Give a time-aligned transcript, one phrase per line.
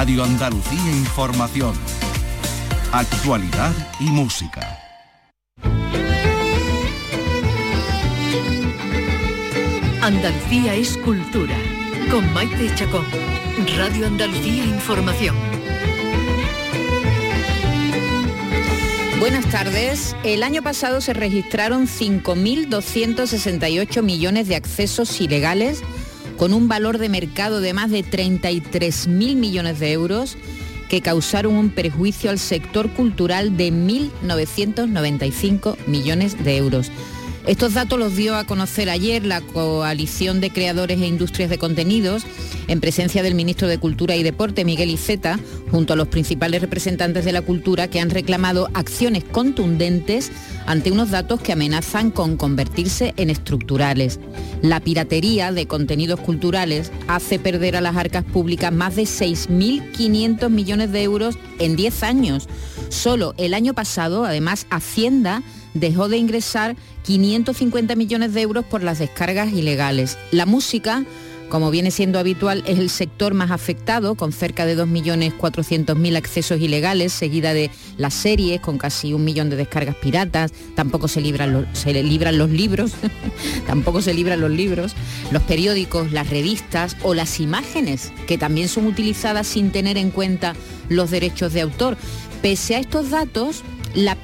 [0.00, 1.74] Radio Andalucía Información.
[2.92, 4.78] Actualidad y música.
[10.00, 11.56] Andalucía es cultura.
[12.12, 13.04] Con Maite Chacón.
[13.76, 15.34] Radio Andalucía Información.
[19.18, 20.14] Buenas tardes.
[20.22, 25.82] El año pasado se registraron 5.268 millones de accesos ilegales
[26.38, 30.38] con un valor de mercado de más de 33.000 millones de euros
[30.88, 36.90] que causaron un perjuicio al sector cultural de 1.995 millones de euros.
[37.48, 42.24] Estos datos los dio a conocer ayer la Coalición de Creadores e Industrias de Contenidos
[42.66, 47.24] en presencia del ministro de Cultura y Deporte, Miguel Iceta, junto a los principales representantes
[47.24, 50.30] de la cultura que han reclamado acciones contundentes
[50.66, 54.20] ante unos datos que amenazan con convertirse en estructurales.
[54.60, 60.92] La piratería de contenidos culturales hace perder a las arcas públicas más de 6.500 millones
[60.92, 62.46] de euros en 10 años.
[62.90, 65.42] Solo el año pasado, además, Hacienda
[65.80, 70.18] dejó de ingresar 550 millones de euros por las descargas ilegales.
[70.30, 71.04] La música,
[71.48, 77.12] como viene siendo habitual, es el sector más afectado, con cerca de 2.400.000 accesos ilegales,
[77.12, 81.64] seguida de las series, con casi un millón de descargas piratas, tampoco se libran los,
[81.72, 82.92] se libran los libros,
[83.66, 84.94] tampoco se libran los libros,
[85.30, 90.54] los periódicos, las revistas o las imágenes, que también son utilizadas sin tener en cuenta
[90.88, 91.96] los derechos de autor.
[92.42, 94.16] Pese a estos datos, la,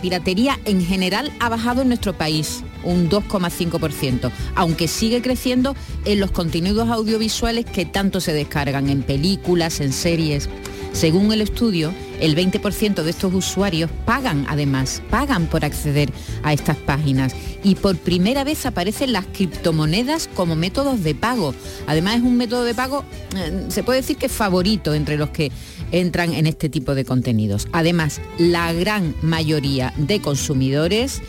[0.00, 6.30] piratería en general ha bajado en nuestro país un 2,5%, aunque sigue creciendo en los
[6.30, 10.48] contenidos audiovisuales que tanto se descargan en películas, en series.
[10.92, 16.76] Según el estudio, el 20% de estos usuarios pagan además, pagan por acceder a estas
[16.76, 21.54] páginas y por primera vez aparecen las criptomonedas como métodos de pago.
[21.86, 23.04] Además es un método de pago,
[23.36, 25.50] eh, se puede decir que favorito entre los que
[25.92, 27.68] entran en este tipo de contenidos.
[27.72, 31.22] Además, la gran mayoría de consumidores,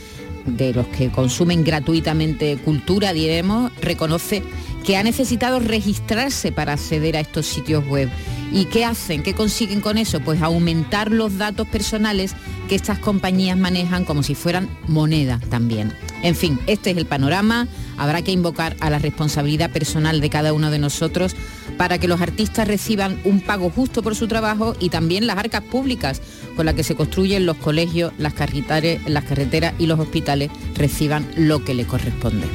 [0.46, 4.44] de los que consumen gratuitamente cultura, diremos, reconoce
[4.84, 8.10] que ha necesitado registrarse para acceder a estos sitios web.
[8.52, 9.24] ¿Y qué hacen?
[9.24, 10.20] ¿Qué consiguen con eso?
[10.20, 12.36] Pues aumentar los datos personales
[12.70, 15.94] que estas compañías manejan como si fueran moneda también.
[16.22, 17.68] En fin, este es el panorama.
[17.98, 21.36] Habrá que invocar a la responsabilidad personal de cada uno de nosotros
[21.78, 25.64] para que los artistas reciban un pago justo por su trabajo y también las arcas
[25.64, 26.22] públicas
[26.56, 31.74] con las que se construyen los colegios, las carreteras y los hospitales reciban lo que
[31.74, 32.46] le corresponde.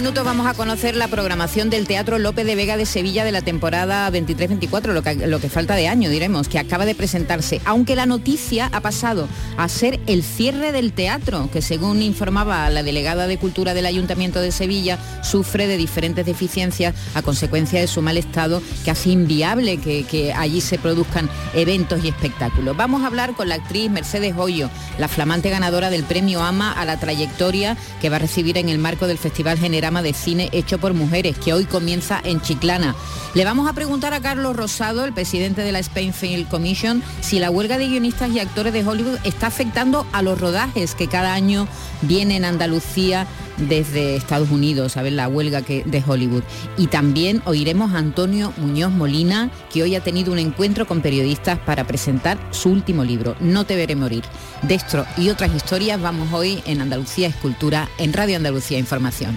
[0.00, 3.42] Minutos vamos a conocer la programación del Teatro López de Vega de Sevilla de la
[3.42, 8.70] temporada 23-24, lo que, falta de año, diremos, que acaba de presentarse, aunque la noticia
[8.72, 9.28] ha pasado
[9.58, 14.40] a ser el cierre del teatro, que según informaba la delegada de Cultura del Ayuntamiento
[14.40, 19.78] de Sevilla, sufre de diferentes deficiencias a consecuencia de su mal estado, que hace inviable
[19.78, 22.76] que, allí se produzcan eventos y espectáculos.
[22.76, 26.86] Vamos a hablar con la actriz Mercedes Hoyo, la flamante ganadora del premio AMA a
[26.86, 29.58] la trayectoria que va a recibir en el marco del Festival Festival
[29.90, 32.94] Generama de Cine hecho por mujeres, que hoy comienza en Chiclana.
[33.34, 37.40] Le vamos a preguntar a Carlos Rosado, el presidente de la Spain Film Commission, si
[37.40, 41.34] la huelga de guionistas y actores de Hollywood está afectando a los rodajes que cada
[41.34, 41.66] año
[42.02, 46.44] vienen en Andalucía desde Estados Unidos, a ver la huelga que, de Hollywood.
[46.76, 51.58] Y también oiremos a Antonio Muñoz Molina, que hoy ha tenido un encuentro con periodistas
[51.58, 54.22] para presentar su último libro, No te veré morir.
[54.62, 59.36] De esto y otras historias vamos hoy en Andalucía Escultura, en Radio Andalucía Información.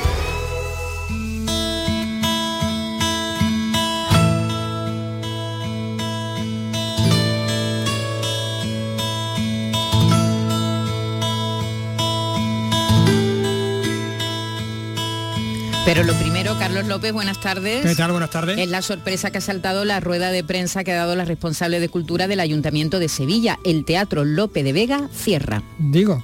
[15.93, 17.85] Pero lo primero, Carlos López, buenas tardes.
[17.85, 18.11] ¿Qué tal?
[18.11, 18.57] Buenas tardes.
[18.57, 21.81] Es la sorpresa que ha saltado la rueda de prensa que ha dado la responsable
[21.81, 23.59] de cultura del Ayuntamiento de Sevilla.
[23.65, 25.63] El Teatro López de Vega cierra.
[25.79, 26.23] Digo,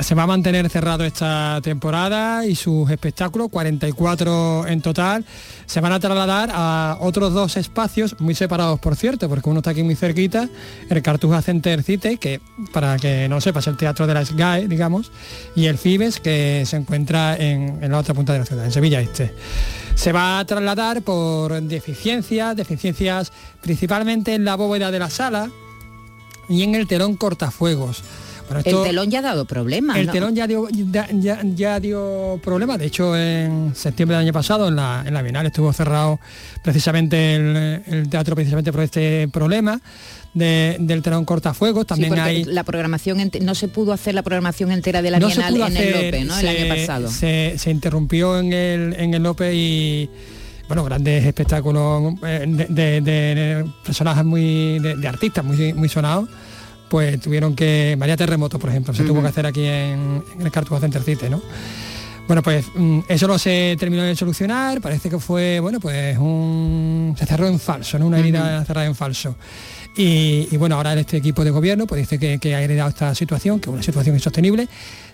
[0.00, 5.24] se va a mantener cerrado esta temporada y sus espectáculos, 44 en total,
[5.66, 9.70] se van a trasladar a otros dos espacios muy separados, por cierto, porque uno está
[9.70, 10.48] aquí muy cerquita,
[10.88, 12.40] el Cartuja Center City, que
[12.72, 15.12] para que no sepas, el Teatro de la SGAE, digamos,
[15.54, 18.72] y el Fibes, que se encuentra en, en la otra punta de la ciudad, en
[18.72, 19.32] Sevilla Este.
[19.94, 25.48] Se va a trasladar por deficiencias, deficiencias principalmente en la bóveda de la sala
[26.48, 28.02] y en el telón cortafuegos
[28.58, 29.96] el telón ya ha dado problemas.
[29.96, 32.78] El telón ya dio, ya, dio problemas.
[32.78, 36.20] De hecho, en septiembre del año pasado, en la, en la Bienal, estuvo cerrado
[36.62, 39.80] precisamente el, teatro precisamente por este problema.
[40.34, 45.10] del telón cortafuegos también hay la programación no se pudo hacer la programación entera de
[45.10, 46.38] la Bienal en el Lope ¿no?
[46.38, 50.08] el año pasado se, interrumpió en el en el Lope y
[50.68, 56.28] bueno, grandes espectáculos eh, de, personajes muy de, artistas muy, muy sonados
[56.90, 60.80] pues tuvieron que, María Terremoto, por ejemplo, se tuvo que hacer aquí en, el Cartuja
[60.80, 61.40] Center City, ¿no?
[62.26, 67.14] Bueno, pues mm, eso no se terminó de solucionar, parece que fue, bueno, pues un...
[67.16, 68.06] se cerró en falso, ¿no?
[68.06, 69.36] Una herida cerrada en falso.
[69.96, 73.60] Y, bueno, ahora este equipo de gobierno pues dice que, que ha heredado esta situación,
[73.60, 74.68] que es una situación insostenible,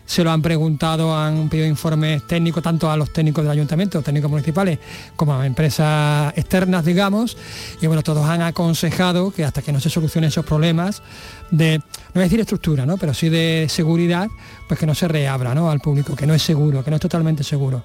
[0.06, 4.30] se lo han preguntado, han pedido informes técnicos tanto a los técnicos del ayuntamiento, técnicos
[4.30, 4.78] municipales,
[5.16, 7.36] como a empresas externas, digamos,
[7.80, 11.02] y bueno, todos han aconsejado que hasta que no se solucionen esos problemas
[11.50, 11.80] de,
[12.14, 12.96] no a decir estructura, ¿no?
[12.96, 14.28] pero sí de seguridad,
[14.68, 15.70] pues que no se reabra ¿no?
[15.70, 17.82] al público, que no es seguro, que no es totalmente seguro.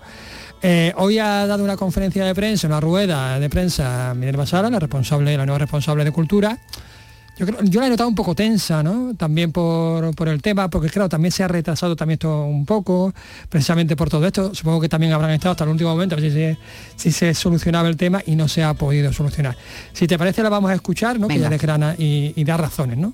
[0.63, 4.79] Eh, hoy ha dado una conferencia de prensa, una rueda de prensa Minerva Sala, la
[4.79, 6.57] responsable, la nueva responsable de cultura,
[7.37, 9.15] yo, la he notado un poco tensa, ¿no?
[9.15, 13.13] También por, el tema, porque claro, también se ha retrasado también esto un poco,
[13.49, 14.53] precisamente por todo esto.
[14.53, 16.57] Supongo que también habrán estado hasta el último momento a ver si se,
[16.95, 19.57] si se solucionaba el tema y no se ha podido solucionar.
[19.93, 21.27] Si te parece, la vamos a escuchar, ¿no?
[21.27, 23.13] Que ya desgrana y, y da razones, ¿no?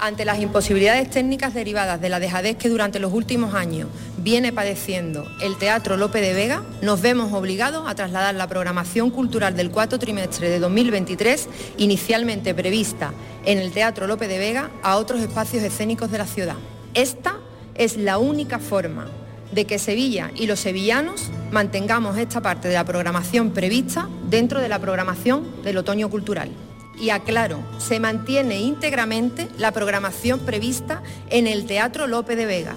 [0.00, 5.26] Ante las imposibilidades técnicas derivadas de la dejadez que durante los últimos años viene padeciendo
[5.40, 9.98] el Teatro Lope de Vega, nos vemos obligados a trasladar la programación cultural del cuarto
[9.98, 11.48] trimestre de 2023,
[11.78, 13.12] inicialmente prevista
[13.44, 16.56] en el Teatro Lope de Vega, a otros espacios escénicos de la ciudad.
[16.94, 17.34] Esta
[17.74, 19.08] es la única forma
[19.50, 24.68] de que Sevilla y los sevillanos mantengamos esta parte de la programación prevista dentro de
[24.68, 26.50] la programación del otoño cultural
[27.00, 32.74] y aclaro, se mantiene íntegramente la programación prevista en el Teatro Lope de Vega,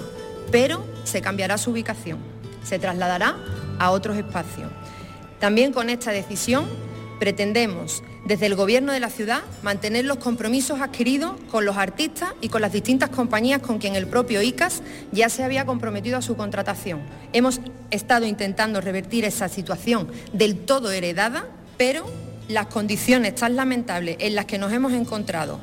[0.51, 2.19] pero se cambiará su ubicación,
[2.63, 3.37] se trasladará
[3.79, 4.69] a otros espacios.
[5.39, 6.65] También con esta decisión
[7.19, 12.49] pretendemos desde el Gobierno de la ciudad mantener los compromisos adquiridos con los artistas y
[12.49, 16.35] con las distintas compañías con quien el propio ICAS ya se había comprometido a su
[16.35, 17.01] contratación.
[17.33, 17.59] Hemos
[17.89, 21.45] estado intentando revertir esa situación del todo heredada,
[21.77, 22.05] pero
[22.47, 25.59] las condiciones tan lamentables en las que nos hemos encontrado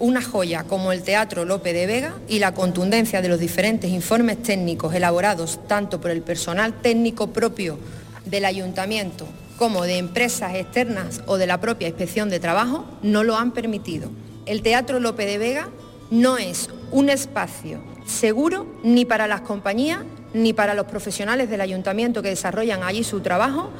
[0.00, 4.42] una joya como el Teatro Lope de Vega y la contundencia de los diferentes informes
[4.42, 7.78] técnicos elaborados tanto por el personal técnico propio
[8.24, 9.26] del ayuntamiento
[9.58, 14.10] como de empresas externas o de la propia inspección de trabajo no lo han permitido.
[14.46, 15.68] El Teatro Lope de Vega
[16.10, 20.00] no es un espacio seguro ni para las compañías
[20.32, 23.70] ni para los profesionales del ayuntamiento que desarrollan allí su trabajo,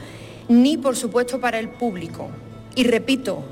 [0.50, 2.29] ni por supuesto para el público.
[2.75, 3.44] Y repito,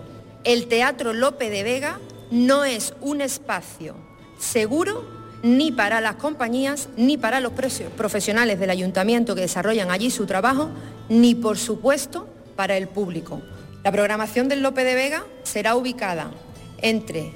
[0.43, 2.01] el Teatro Lope de Vega
[2.33, 3.95] no es un espacio
[4.39, 5.07] seguro
[5.45, 7.53] ni para las compañías, ni para los
[7.97, 10.71] profesionales del ayuntamiento que desarrollan allí su trabajo,
[11.09, 13.41] ni por supuesto para el público.
[13.85, 16.33] La programación del Lope de Vega será ubicada
[16.79, 17.31] entre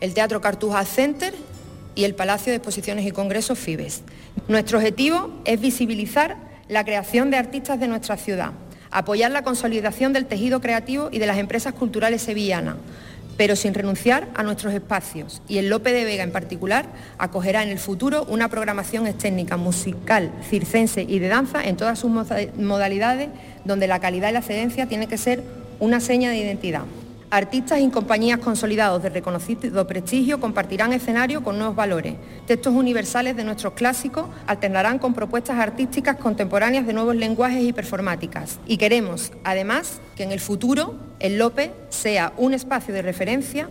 [0.00, 1.34] el Teatro Cartuja Center
[1.94, 4.02] y el Palacio de Exposiciones y Congresos Fibes.
[4.48, 6.36] Nuestro objetivo es visibilizar
[6.68, 8.52] la creación de artistas de nuestra ciudad,
[8.90, 12.76] apoyar la consolidación del tejido creativo y de las empresas culturales sevillanas,
[13.36, 15.40] pero sin renunciar a nuestros espacios.
[15.48, 16.86] Y el Lope de Vega en particular
[17.18, 22.10] acogerá en el futuro una programación escénica, musical, circense y de danza en todas sus
[22.10, 23.28] modalidades,
[23.64, 25.42] donde la calidad y la excedencia tiene que ser
[25.78, 26.82] una seña de identidad.
[27.30, 32.14] Artistas y compañías consolidados de reconocido prestigio compartirán escenario con nuevos valores.
[32.46, 38.58] Textos universales de nuestros clásicos alternarán con propuestas artísticas contemporáneas de nuevos lenguajes y performáticas.
[38.66, 43.68] Y queremos, además, que en el futuro el Lope sea un espacio de referencia,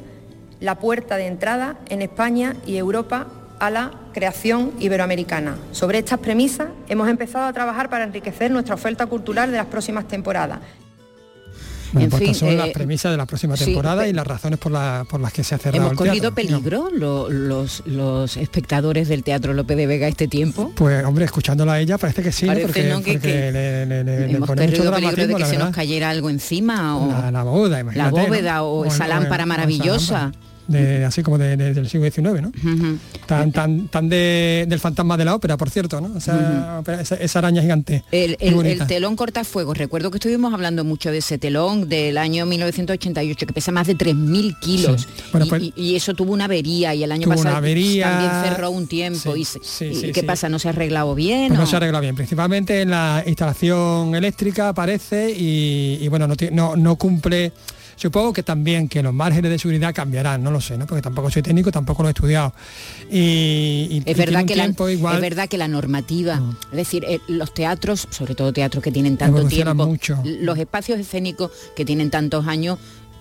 [0.60, 3.26] la puerta de entrada en España y Europa
[3.60, 5.58] a la creación iberoamericana.
[5.72, 10.08] Sobre estas premisas hemos empezado a trabajar para enriquecer nuestra oferta cultural de las próximas
[10.08, 10.60] temporadas.
[11.94, 14.74] Bueno, pues estas son las eh, premisas de la próxima temporada y las razones por,
[15.08, 19.78] por, las que se ha cerrado ¿Hemos corrido peligro los, los espectadores del Teatro López
[19.78, 20.72] de Vega este tiempo?
[20.76, 24.94] Pues hombre, escuchándola a ella parece que sí, porque, porque le, le, le, hemos corrido
[24.94, 28.86] peligro de que se nos cayera algo encima o la, boda, imagínate, la bóveda o
[28.86, 30.32] esa lámpara maravillosa.
[30.68, 32.52] De, así como de- de- del siglo XIX, ¿no?
[33.26, 36.14] Tan, tan, tan de- del fantasma de la ópera, por cierto, ¿no?
[36.16, 38.04] O sea, esa, esa araña gigante.
[38.12, 42.46] El, el- el telón cortafuegos, recuerdo que estuvimos hablando mucho de ese telón del año
[42.46, 45.02] 1988, que pesa más de 3.000 kilos.
[45.02, 45.08] Sí.
[45.32, 48.10] Bueno, y, pues- y- y eso tuvo una avería y el año pasado una avería,
[48.10, 49.34] también cerró un tiempo.
[49.34, 50.50] sí, y, se- sí, y sí, ¿Qué pasa?
[50.50, 51.48] ¿No se ha arreglado bien?
[51.50, 56.76] Pues no se arregla bien, principalmente en la instalación eléctrica parece y, bueno, no, no,
[56.76, 57.52] no cumple,
[57.98, 60.86] supongo que también que los márgenes de seguridad cambiarán, no lo sé, ¿no?
[60.86, 62.54] porque tampoco soy técnico, tampoco lo he estudiado.
[63.12, 67.54] Y, Es verdad, que la, igual, es verdad que la normativa, es decir, eh, los
[67.54, 70.22] teatros, sobre todo teatros que tienen tanto tiempo, mucho.
[70.24, 72.78] los espacios escénicos que tienen tantos años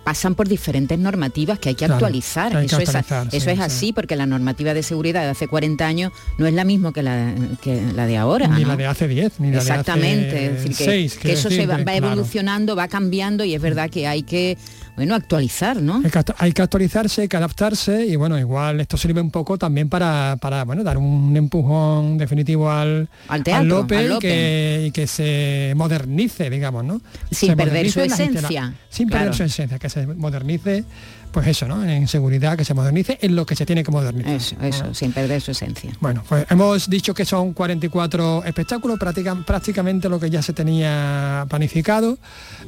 [0.06, 2.52] pasan por diferentes normativas que hay que Claro, actualizar.
[2.52, 2.94] que hay que eso es,
[3.32, 3.60] eso sí.
[3.60, 7.02] así, porque la normativa de seguridad de hace 40 años no es la misma que
[7.02, 8.46] la, que la de ahora.
[8.46, 8.68] ni ¿no?
[8.68, 11.38] la de hace 10, ni la Exactamente, de hace es decir, que, 6, que quiero
[11.40, 12.06] eso se va, claro.
[12.06, 14.56] evolucionando, va cambiando y es verdad que hay que,
[14.96, 16.02] bueno, actualizar, ¿no?
[16.38, 20.38] Hay que, actualizarse, hay que adaptarse y bueno, igual esto sirve un poco también para,
[20.40, 25.06] para bueno, dar un empujón definitivo al, Al teatro, Lope, al y que, y que
[25.06, 27.02] se modernice, digamos, ¿no?
[27.30, 29.24] Sin Se perder su la esencia, Sin claro.
[29.24, 30.84] perder su esencia, que se modernice,
[31.36, 31.84] pues eso, ¿no?
[31.84, 34.32] En seguridad, que se modernice en lo que se tiene que modernizar.
[34.32, 35.90] Eso, eso, sin perder su esencia.
[36.00, 41.44] Bueno, pues hemos dicho que son 44 espectáculos, práctica- prácticamente lo que ya se tenía
[41.50, 42.16] planificado,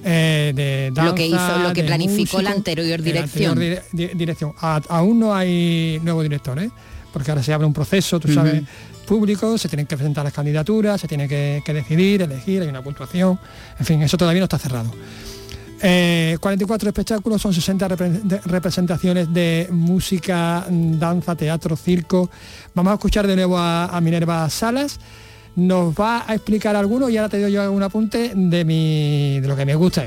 [0.04, 3.52] eh, de Lo que danza, hizo- lo que planificó la anterior la dirección.
[3.52, 4.52] anterior di- di- dirección.
[4.60, 6.68] A- aún no hay nuevo director, ¿eh?
[7.10, 8.64] porque ahora se abre un proceso, tú sabes,
[9.06, 12.82] público, se tienen que presentar las candidaturas, se tiene que, que decidir, elegir, hay una
[12.82, 13.40] puntuación,
[13.78, 14.92] en fin, eso todavía no está cerrado.
[15.80, 22.30] Eh, 44 espectáculos, son 60 repre- de- representaciones de música, danza, teatro, circo.
[22.74, 24.98] Vamos a escuchar de nuevo a, a Minerva Salas.
[25.56, 29.48] Nos va a explicar alguno y ahora te doy yo un apunte de mi de
[29.48, 30.04] lo que me gusta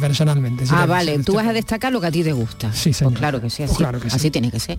[0.00, 0.64] personalmente.
[0.64, 2.72] si ah, vale, tú vas a destacar lo que a ti te gusta.
[2.72, 3.12] Sí, señor.
[3.12, 4.16] Pues claro que sí, Pues claro que sí.
[4.16, 4.78] así tiene que ser.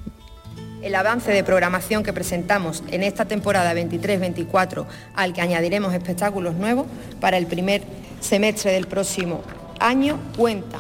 [0.81, 4.85] El avance de programación que presentamos en esta temporada 23-24,
[5.15, 6.88] al que añadiremos espectáculos nuevos
[7.19, 7.83] para el primer
[8.21, 9.41] semestre del próximo
[9.80, 10.80] año, cuenta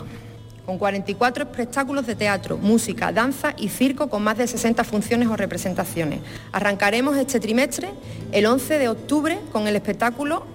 [0.65, 5.35] con 44 espectáculos de teatro, música, danza y circo con más de 60 funciones o
[5.35, 6.21] representaciones.
[6.51, 7.89] Arrancaremos este trimestre
[8.31, 10.45] el 11 de octubre con el espectáculo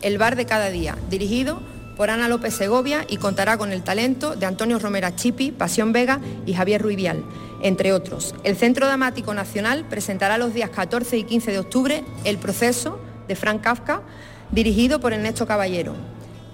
[0.00, 1.62] El bar de cada día, dirigido
[1.96, 6.18] por Ana López Segovia y contará con el talento de Antonio Romera Chipi, Pasión Vega
[6.44, 7.22] y Javier Ruibial,
[7.62, 8.34] entre otros.
[8.42, 13.36] El Centro Dramático Nacional presentará los días 14 y 15 de octubre El proceso de
[13.36, 14.02] Frank Kafka,
[14.50, 15.94] dirigido por Ernesto Caballero.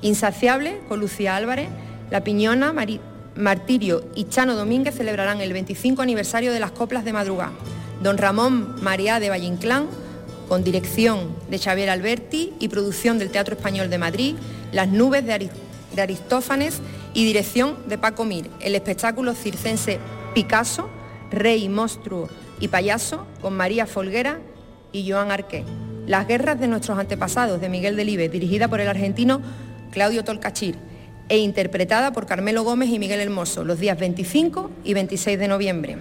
[0.03, 1.69] Insaciable, con Lucía Álvarez,
[2.11, 2.75] La Piñona,
[3.35, 7.53] Martirio y Chano Domínguez celebrarán el 25 aniversario de las coplas de madrugada.
[8.03, 9.87] Don Ramón María de Valle Inclán
[10.49, 14.35] con dirección de Xavier Alberti y producción del Teatro Español de Madrid,
[14.73, 15.51] Las nubes de,
[15.95, 16.81] de Aristófanes
[17.13, 19.99] y dirección de Paco Mir, el espectáculo circense
[20.35, 20.89] Picasso,
[21.31, 22.29] Rey, Monstruo
[22.61, 24.41] y Payaso, con María Folguera
[24.93, 25.65] y Joan Arqué.
[26.07, 29.43] Las guerras de nuestros antepasados, de Miguel Delibes, dirigida por el argentino
[29.91, 30.77] Claudio Tolcachir
[31.29, 35.99] e interpretada por Carmelo Gómez y Miguel Hermoso, los días 25 y 26 de noviembre.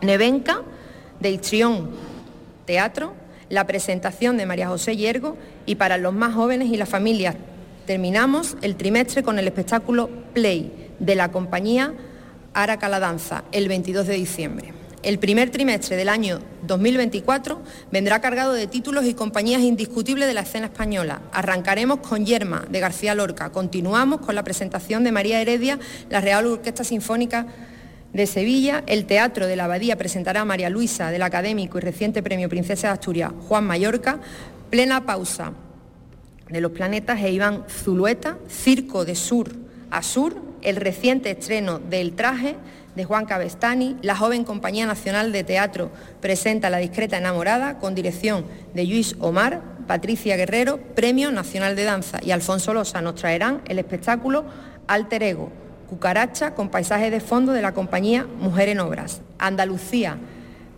[0.00, 0.62] Nevenka,
[1.20, 1.90] de Histrión
[2.64, 3.14] Teatro,
[3.48, 7.36] la presentación de María José Yergo y para los más jóvenes y las familias
[7.86, 11.92] terminamos el trimestre con el espectáculo Play de la compañía
[12.54, 14.79] Araca la Danza el 22 de diciembre.
[15.02, 20.42] El primer trimestre del año 2024 vendrá cargado de títulos y compañías indiscutibles de la
[20.42, 21.22] escena española.
[21.32, 25.78] Arrancaremos con Yerma de García Lorca, continuamos con la presentación de María Heredia,
[26.10, 27.46] la Real Orquesta Sinfónica
[28.12, 32.22] de Sevilla, el Teatro de la Abadía presentará a María Luisa del académico y reciente
[32.22, 34.20] premio Princesa de Asturias Juan Mallorca,
[34.68, 35.54] plena pausa
[36.50, 39.50] de los planetas e Iván Zulueta, Circo de Sur
[39.90, 42.56] a Sur, el reciente estreno del traje
[43.00, 45.90] de Juan Cabestani, la joven Compañía Nacional de Teatro
[46.20, 52.18] presenta La discreta enamorada con dirección de Luis Omar, Patricia Guerrero, Premio Nacional de Danza.
[52.22, 54.44] Y Alfonso Losa nos traerán el espectáculo
[54.86, 55.50] Alter Ego,
[55.88, 59.22] Cucaracha con paisaje de fondo de la compañía Mujer en Obras.
[59.38, 60.18] Andalucía,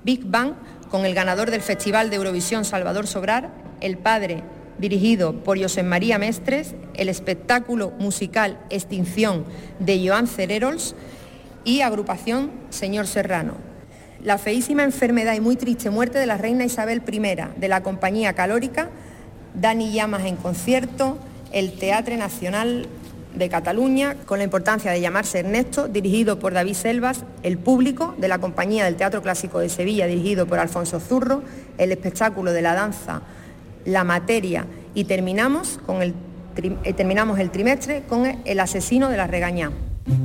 [0.05, 0.52] Big Bang
[0.93, 3.50] con el ganador del Festival de Eurovisión Salvador Sobrar,
[3.81, 4.45] El Padre
[4.79, 9.45] dirigido por José María Mestres, el espectáculo musical Extinción
[9.81, 10.95] de Joan Cererols
[11.64, 13.54] y agrupación Señor Serrano.
[14.23, 17.21] La feísima enfermedad y muy triste muerte de la reina Isabel I,
[17.59, 18.88] de la compañía calórica,
[19.54, 21.19] Dani Llamas en concierto,
[21.52, 22.87] el Teatre Nacional
[23.35, 28.28] de Cataluña, con la importancia de llamarse Ernesto, dirigido por David Selvas, el público de
[28.28, 31.42] la compañía del Teatro Clásico de Sevilla, dirigido por Alfonso Zurro,
[31.78, 33.23] el espectáculo de la danza
[33.85, 36.14] La Materia y terminamos, con el,
[36.85, 39.73] eh, terminamos el trimestre con El asesino de la regañá.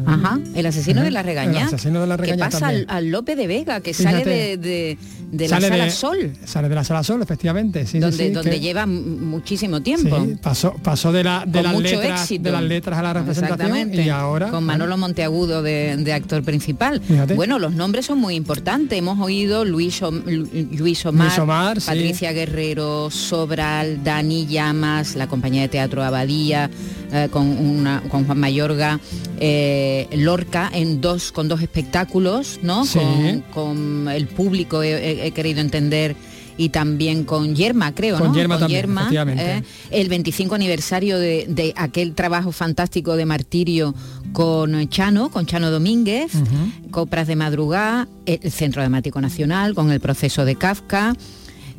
[0.05, 1.61] Ajá, el asesino de la regaña.
[1.61, 4.19] El asesino de la regaña Que pasa al, al Lope de Vega, que Fíjate.
[4.23, 4.97] sale de, de-
[5.31, 7.85] de la sala de- Sol, Sale de la sala Sol, efectivamente.
[7.85, 10.25] Sí, donde, sí, donde que- lleva muchísimo tiempo.
[10.41, 12.43] pasó, pasó de, la, de, Con las letras, éxito.
[12.43, 14.03] de las letras a la representación Exactamente.
[14.05, 14.49] y ahora...
[14.51, 17.01] Con Manolo Monteagudo de, actor principal.
[17.01, 17.33] Fíjate.
[17.33, 18.97] Bueno, los nombres son muy importantes.
[18.97, 21.77] Hemos oído Luis, Lu- Luis Omar, Luis Omar.
[21.85, 26.69] Patricia Guerrero, Sobral, Dani Llamas, la compañía de teatro Abadía,
[27.11, 28.99] eh, con, una, con Juan Mayorga,
[29.39, 29.66] eh,
[30.13, 32.85] Lorca, en dos, con dos espectáculos, ¿no?
[32.85, 32.99] Sí.
[32.99, 36.15] Con, con el público he, querido entender.
[36.59, 38.33] Y también con Yerma, creo, Con ¿no?
[38.35, 39.43] Yerma también, efectivamente.
[39.57, 43.93] eh, el 25 aniversario de, de aquel trabajo fantástico de Martirio
[44.33, 46.31] con Chano, con Chano Domínguez,
[46.89, 51.15] Copras de Madrugada, el Centro Dramático Nacional, con el proceso de Kafka.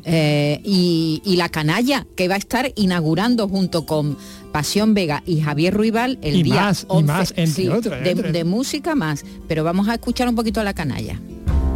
[0.05, 4.17] eh, y, y La Canalla, que va a estar inaugurando junto con
[4.51, 8.09] Pasión Vega y Javier Ruibal el Y día más, y 11, más, entre otros, de,
[8.11, 9.23] entre- de música más.
[9.47, 11.19] Pero vamos a escuchar un poquito a La Canalla.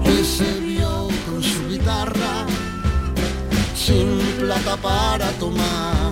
[0.03, 2.45] que se vio con su guitarra
[3.75, 4.07] sin
[4.39, 6.02] plata para tomar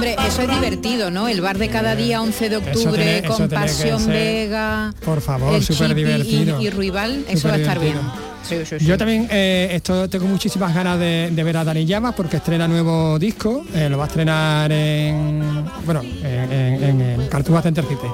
[0.00, 1.28] Hombre, eso es divertido, ¿no?
[1.28, 4.94] El bar de cada día, 11 de octubre, tiene- con Pasión Vega.
[5.04, 6.58] por favor, súper Chipi y- divertido.
[6.62, 7.92] Y, Ruibal, eso va a estar bien.
[7.96, 8.30] Superdivertido.
[8.42, 8.86] Sí, sí, sí.
[8.86, 12.66] Yo también eh, esto tengo muchísimas ganas de, de ver a Dani Llamas porque estrena
[12.66, 16.50] nuevo disco, eh, lo va a estrenar en bueno en,
[16.82, 18.06] en- Cartuja Center City.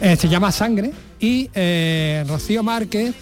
[0.00, 1.48] Eh, se llama Sangre y
[2.28, 3.12] Rocío Márquez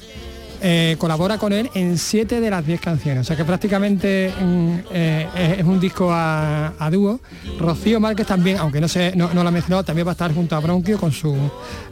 [0.60, 3.22] eh, colabora con él en siete de las 10 canciones.
[3.22, 7.20] O sea que prácticamente mm, eh, es, un disco a, a dúo.
[7.58, 10.34] Rocío Márquez también, aunque no se no, no lo ha mencionado, también va a estar
[10.34, 11.36] junto a Bronquio con su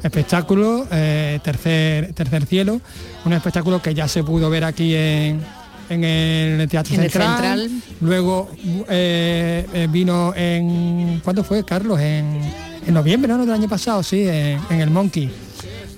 [0.02, 2.80] espectáculo eh, Tercer, Tercer Cielo,
[3.24, 5.40] un espectáculo que ya se pudo ver aquí en,
[5.88, 7.60] en el Teatro En el Central.
[7.60, 7.82] Central.
[8.00, 8.50] Luego
[8.88, 11.20] eh, eh, vino en.
[11.24, 12.00] ¿Cuándo fue, Carlos?
[12.00, 12.40] En,
[12.86, 13.38] en noviembre, ¿no?
[13.38, 15.47] Del año pasado, sí, en, en el Monkey.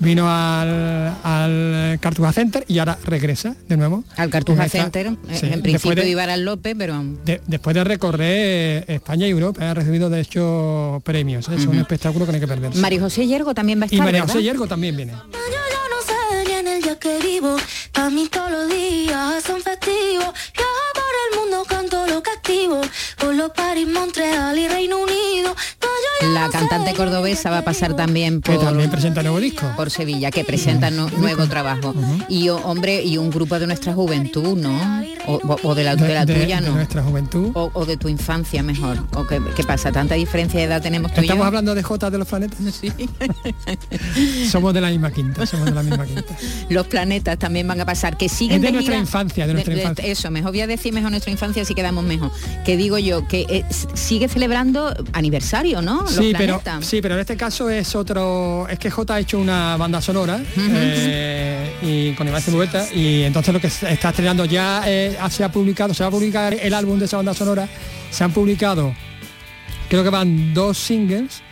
[0.01, 4.03] Vino al, al Cartuja Center y ahora regresa de nuevo.
[4.17, 7.85] Al Cartuja esta- Center, sí, en principio de- iba al López, pero de- después de
[7.85, 11.49] recorrer eh, España y Europa, ha recibido de hecho premios.
[11.51, 11.57] ¿eh?
[11.59, 12.79] Es un espectáculo que no hay que perderse.
[12.81, 14.33] María José Yergo también va a y estar, María ¿verdad?
[14.35, 15.13] José Yergo también viene.
[15.13, 17.57] Yo ya no sé ni en el día que vivo,
[17.95, 20.33] a mí todos los días son festivos.
[20.57, 22.81] Viajo por el mundo, canto lo que activo,
[23.19, 25.55] por los París, Montreal y Reino Unido.
[26.41, 29.67] La cantante cordobesa va a pasar también Que por, también presenta nuevo disco.
[29.77, 31.95] por Sevilla, que presenta nu- nuevo trabajo.
[32.29, 35.01] Y o- hombre, y un grupo de nuestra juventud, ¿no?
[35.27, 36.75] O, de la, de la de- tuya, de ¿no?
[36.75, 37.51] nuestra juventud.
[37.55, 38.99] O, o de tu infancia mejor.
[39.15, 39.93] ¿O qué, qué pasa?
[39.93, 41.47] ¿Tanta diferencia de edad tenemos tú y Estamos yo?
[41.47, 42.59] hablando de J de los planetas.
[44.51, 46.37] somos de la misma quinta, somos de la misma quinta.
[46.69, 49.53] Los planetas también van a pasar, que siguen Es de de nuestra gira- infancia, de
[49.53, 50.05] nuestra infancia.
[50.07, 52.31] Eso, mejor voy a decir mejor nuestra infancia si quedamos mejor.
[52.65, 56.03] Que digo yo, que eh, sigue celebrando aniversario, ¿no?
[56.03, 56.87] Los Sí pero, planetas.
[56.89, 58.67] sí, pero en este caso es otro.
[58.69, 63.53] Es que J ha hecho una banda sonora eh, y con Iván Zulueta y entonces
[63.53, 66.99] lo que está estrenando ya eh, se ha publicado, se va a publicar el álbum
[66.99, 67.69] de esa banda sonora.
[68.11, 68.95] Se han publicado,
[69.89, 71.43] creo que van dos singles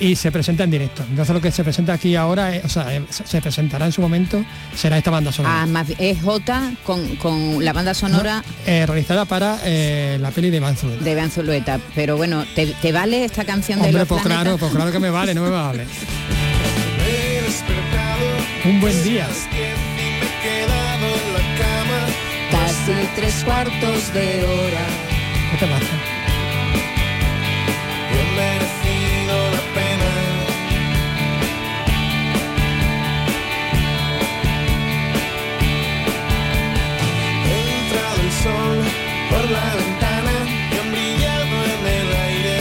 [0.00, 1.04] y se presenta en directo.
[1.08, 3.92] Entonces lo que se presenta aquí ahora, es- o sea, eh, se se presentará en
[3.92, 5.62] su momento, será esta banda sonora.
[5.62, 10.50] Ah, más, es J con, con la banda sonora Eh, realizada para eh, la peli
[10.50, 11.04] de Iván Zulueta.
[11.04, 11.78] de Iván Zulueta.
[11.94, 14.42] Pero bueno, ¿te, te vale esta canción de Hombre, los pues planetas?
[14.44, 15.84] claro, pues claro que me vale, no me vale.
[18.64, 19.26] Un buen día.
[22.50, 24.86] Casi tres cuartos de hora.
[25.50, 26.13] ¿Qué te pasa?
[39.34, 40.32] Por la ventana
[40.72, 42.56] y han brillado en el aire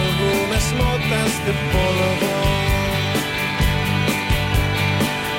[0.00, 2.36] algunas motas de polvo.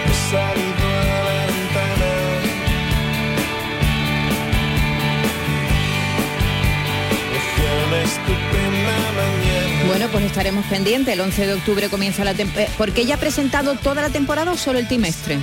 [0.09, 2.11] He salido a la ventana.
[9.87, 11.13] Bueno, pues estaremos pendientes.
[11.13, 12.69] El 11 de octubre comienza la temporada.
[12.77, 15.39] ¿Porque ella ha presentado toda la temporada o solo el trimestre?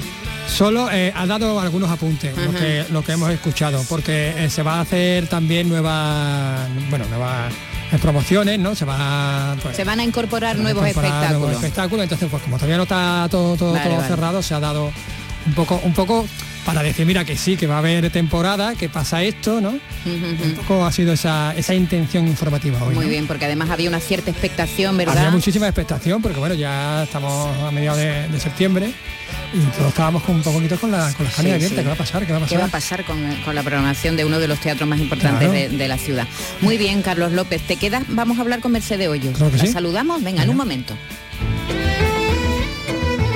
[0.52, 4.62] Solo eh, ha dado algunos apuntes, lo, que, lo que hemos escuchado, porque eh, se
[4.62, 7.52] va a hacer también nuevas, bueno, nuevas
[7.90, 8.74] eh, promociones, ¿no?
[8.74, 11.40] Se va pues, Se van a incorporar se van a nuevos incorporar espectáculos.
[11.48, 12.02] nuevos espectáculos.
[12.04, 14.08] Entonces, pues como todavía no está todo, todo, Vale, todo vale.
[14.08, 14.92] cerrado, se ha dado
[15.46, 16.26] un poco, un poco
[16.66, 19.70] para decir, mira que sí, que va a haber temporada, que pasa esto, ¿no?
[19.70, 22.94] Un poco ha sido esa, esa intención informativa hoy.
[22.94, 23.10] Muy ¿no?
[23.10, 25.32] bien, porque además había una cierta expectación, Había ¿verdad?
[25.32, 28.92] muchísima expectación porque bueno, ya estamos a mediados de, de septiembre
[29.54, 31.74] y todos estábamos con un poquito con, la, con las Sí, sí.
[31.74, 32.26] ¿Qué va a pasar?
[32.26, 32.60] ¿Qué va a ¿Qué pasar?
[32.60, 35.52] va a pasar con, con la programación de uno de los teatros más importantes Claro.
[35.52, 36.26] de, de la ciudad?
[36.60, 37.62] Muy bien, Carlos López.
[37.66, 38.04] ¿Te quedas?
[38.08, 39.36] Vamos a hablar con Mercedes Hoyos.
[39.36, 39.72] Claro ¿La sí.
[39.72, 40.22] saludamos?
[40.22, 40.94] Venga, en un momento.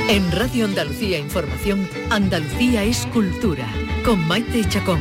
[0.08, 3.66] En Radio Andalucía Información, Andalucía es cultura,
[4.04, 5.00] con Maite Chacón.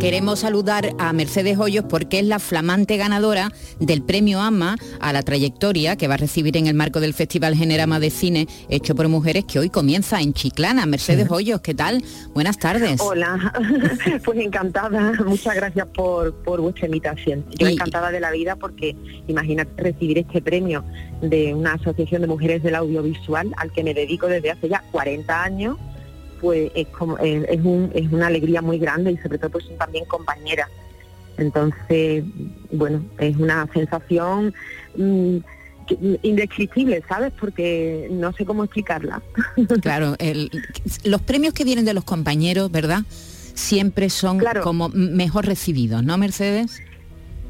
[0.00, 5.22] Queremos saludar a Mercedes Hoyos porque es la flamante ganadora del premio AMA a la
[5.22, 9.08] trayectoria que va a recibir en el marco del Festival Generama de Cine hecho por
[9.08, 10.86] mujeres que hoy comienza en Chiclana.
[10.86, 12.04] Mercedes Hoyos, ¿qué tal?
[12.32, 13.00] Buenas tardes.
[13.00, 13.52] Hola,
[14.24, 17.44] pues encantada, muchas gracias por, por vuestra invitación.
[17.58, 18.94] Yo Y- encantada de la vida porque
[19.26, 20.84] imagínate recibir este premio
[21.22, 25.42] de una asociación de mujeres del audiovisual al que me dedico desde hace ya 40
[25.42, 25.76] años,
[26.40, 29.64] pues es como es, es un- es una alegría muy grande y sobre todo pues
[29.64, 30.68] son también compañeras.
[31.36, 32.24] Entonces,
[32.72, 34.52] bueno, es una sensación
[34.96, 35.36] mm,
[35.86, 37.32] que- indescriptible, ¿sabes?
[37.38, 39.22] Porque no sé cómo explicarla.
[39.82, 40.50] Claro, el-
[41.04, 43.02] los premios que vienen de los compañeros, ¿verdad?
[43.54, 44.62] Siempre son Claro.
[44.62, 46.80] como mejor recibidos, ¿no, Mercedes?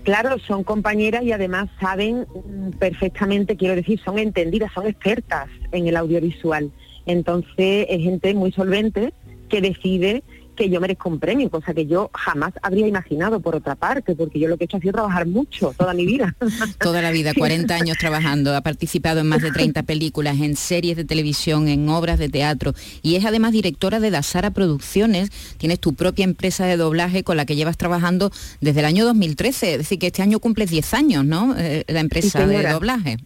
[0.04, 5.86] Claro, son compañeras y además saben mm, perfectamente, quiero decir, son entendidas, son expertas en
[5.86, 6.70] el audiovisual.
[7.08, 9.12] Entonces es gente muy solvente
[9.48, 10.22] que decide
[10.58, 14.40] que yo merezco un premio, cosa que yo jamás habría imaginado por otra parte, porque
[14.40, 16.34] yo lo que he hecho ha sido trabajar mucho toda mi vida.
[16.80, 20.96] Toda la vida, 40 años trabajando, ha participado en más de 30 películas, en series
[20.96, 25.30] de televisión, en obras de teatro y es además directora de Dasara Producciones.
[25.58, 29.72] Tienes tu propia empresa de doblaje con la que llevas trabajando desde el año 2013,
[29.72, 31.54] es decir, que este año cumples 10 años, ¿no?
[31.56, 33.16] Eh, la empresa de doblaje.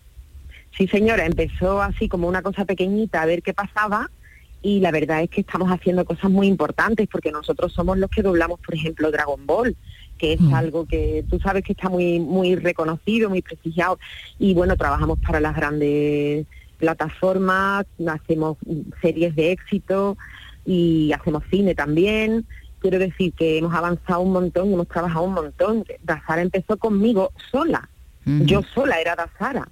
[0.76, 4.10] Sí, señora, empezó así como una cosa pequeñita a ver qué pasaba
[4.62, 8.22] y la verdad es que estamos haciendo cosas muy importantes porque nosotros somos los que
[8.22, 9.76] doblamos, por ejemplo, Dragon Ball,
[10.16, 10.54] que es Mm.
[10.54, 13.98] algo que tú sabes que está muy muy reconocido, muy prestigiado
[14.38, 16.46] y bueno, trabajamos para las grandes
[16.78, 18.56] plataformas, hacemos
[19.02, 20.16] series de éxito
[20.64, 22.46] y hacemos cine también.
[22.78, 25.84] Quiero decir que hemos avanzado un montón y hemos trabajado un montón.
[26.02, 27.88] Dazara empezó conmigo sola,
[28.24, 29.68] yo sola era Dazara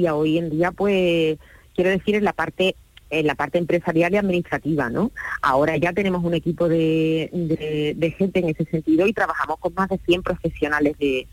[0.00, 1.38] y hoy en día pues
[1.74, 2.76] quiero decir en la parte
[3.10, 5.12] en la parte empresarial y administrativa, ¿no?
[5.40, 9.72] Ahora ya tenemos un equipo de, de- de gente en ese sentido y trabajamos con
[9.74, 11.28] más de 100 profesionales de,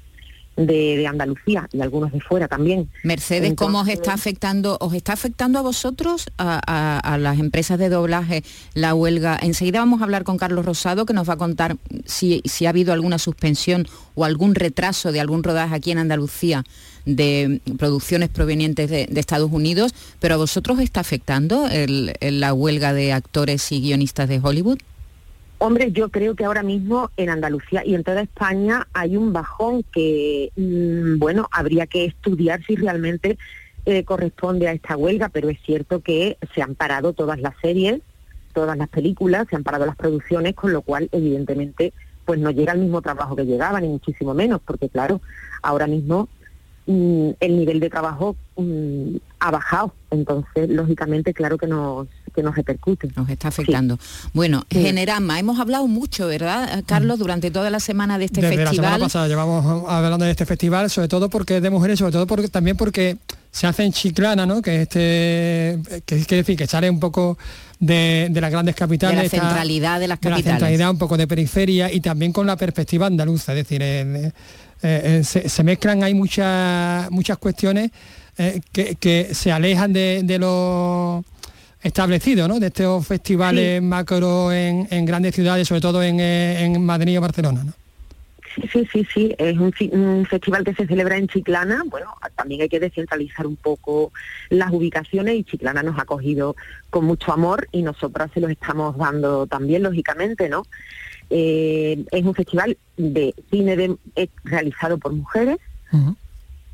[0.58, 2.88] de, de Andalucía y algunos de fuera también.
[3.04, 4.78] Mercedes, ¿cómo os está afectando?
[4.80, 8.44] ¿Os está afectando a vosotros, a, a- a las empresas de doblaje,
[8.76, 9.40] la huelga?
[9.42, 12.70] Enseguida vamos a hablar con Carlos Rosado, que nos va a contar si, si ha
[12.70, 16.64] habido alguna suspensión o algún retraso de algún rodaje aquí en Andalucía
[17.06, 22.54] de producciones provenientes de, de Estados Unidos, pero a vosotros os está afectando el- la
[22.54, 24.80] huelga de actores y guionistas de Hollywood?
[25.60, 29.84] Hombre, yo creo que ahora mismo en Andalucía y en toda España hay un bajón
[29.94, 33.38] que, mm, bueno, habría que estudiar si realmente
[33.86, 38.00] eh, corresponde a esta huelga, pero es cierto que se han parado todas las series,
[38.54, 41.92] todas las películas, se han parado las producciones, con lo cual, evidentemente,
[42.26, 45.20] pues no llega el mismo trabajo que llegaba, ni muchísimo menos, porque claro,
[45.64, 46.28] ahora mismo
[47.40, 53.10] el nivel de trabajo mm, ha bajado, entonces, lógicamente, claro que nos, que nos repercute.
[53.16, 53.98] Nos está afectando.
[54.34, 54.82] Bueno, Sí.
[54.82, 58.74] Generama, hemos hablado mucho, ¿verdad, Carlos, durante toda la semana de este Desde la semana
[58.74, 59.02] festival?
[59.02, 62.48] pasada llevamos hablando de este festival, sobre todo porque es de mujeres, sobre todo porque
[62.50, 63.18] también porque
[63.52, 64.62] se hace en Chiclana, ¿no?
[64.62, 67.38] Que este que que decir que sale un poco
[67.80, 69.16] de, de las grandes capitales.
[69.18, 70.60] de la está- centralidad de las de la capitales.
[70.60, 74.34] centralidad, un poco de periferia y también con la perspectiva andaluza, es decir, en-
[74.84, 77.92] eh, eh, se, se mezclan hay muchas muchas cuestiones
[78.38, 81.24] eh, que, que se alejan de, de lo
[81.82, 82.60] establecido, ¿no?
[82.60, 87.64] De estos festivales macro en, en grandes ciudades, sobre todo en, en Madrid o Barcelona,
[87.64, 87.74] ¿no?
[88.56, 91.84] Sí, sí, sí, sí, es un festival que se celebra en Chiclana.
[91.86, 94.12] Bueno, también hay que descentralizar un poco
[94.50, 96.58] las ubicaciones y Chiclana nos ha acogido
[96.90, 100.66] con mucho amor y nosotras se los estamos dando también, lógicamente, ¿no?
[101.34, 105.58] Eh, es un festival de cine de- eh, realizado por mujeres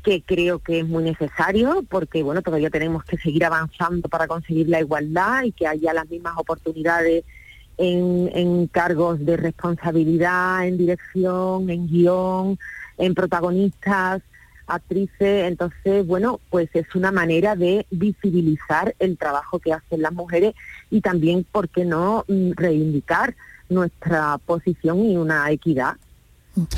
[0.02, 4.68] que creo que es muy necesario porque bueno todavía tenemos que seguir avanzando para conseguir
[4.68, 7.24] la igualdad y que haya las mismas oportunidades
[7.76, 12.58] en, en cargos de responsabilidad, en dirección, en guion,
[12.96, 14.22] en protagonistas,
[14.66, 15.46] actrices.
[15.48, 20.54] Entonces, bueno, pues es una manera de visibilizar el trabajo que hacen las mujeres
[20.90, 23.34] y también, ¿por qué no?, mm, reivindicar
[23.68, 25.94] nuestra posición y una equidad.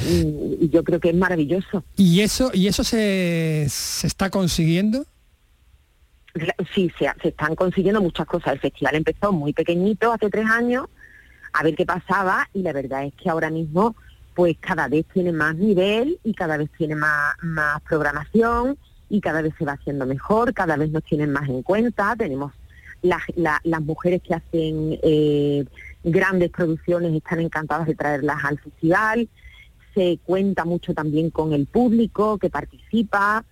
[0.06, 1.84] Y, y yo creo que es maravilloso.
[1.96, 5.06] ¿Y eso, y eso se, se está consiguiendo?
[6.74, 8.52] Sí, se, se están consiguiendo muchas cosas.
[8.54, 10.86] El festival empezó muy pequeñito, hace tres años,
[11.52, 13.96] a ver qué pasaba y la verdad es que ahora mismo
[14.34, 19.42] pues cada vez tiene más nivel y cada vez tiene más, más programación y cada
[19.42, 22.14] vez se va haciendo mejor, cada vez nos tienen más en cuenta.
[22.16, 22.52] Tenemos
[23.02, 25.64] las, la- las mujeres que hacen eh,
[26.04, 29.28] grandes producciones, están encantadas de traerlas al festival.
[29.94, 33.44] Se cuenta mucho también con el público que participa,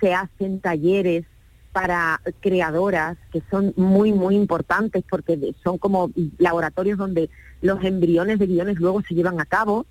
[0.00, 1.24] se hacen talleres
[1.72, 7.28] para creadoras que son muy, muy importantes porque son como laboratorios donde
[7.60, 9.84] los embriones de guiones luego se llevan a cabo.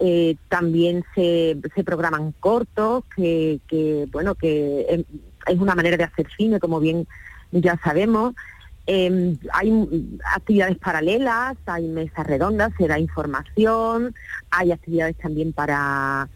[0.00, 5.04] Eh, también se, se programan cortos, que, bueno, que em,
[5.46, 7.06] es una manera de hacer cine, como bien
[7.52, 8.34] ya sabemos.
[8.86, 14.14] Eh, hay actividades paralelas, hay mesas redondas, se da información,
[14.50, 16.28] hay actividades también para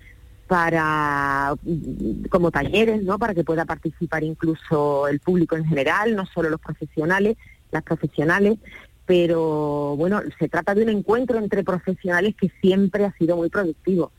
[0.46, 3.18] para mm, como talleres, ¿no?
[3.18, 7.36] Para que pueda participar incluso el público en general, no solo los profesionales,
[7.72, 8.58] las profesionales,
[9.06, 14.12] pero bueno, se trata de un encuentro entre profesionales que siempre ha sido muy productivo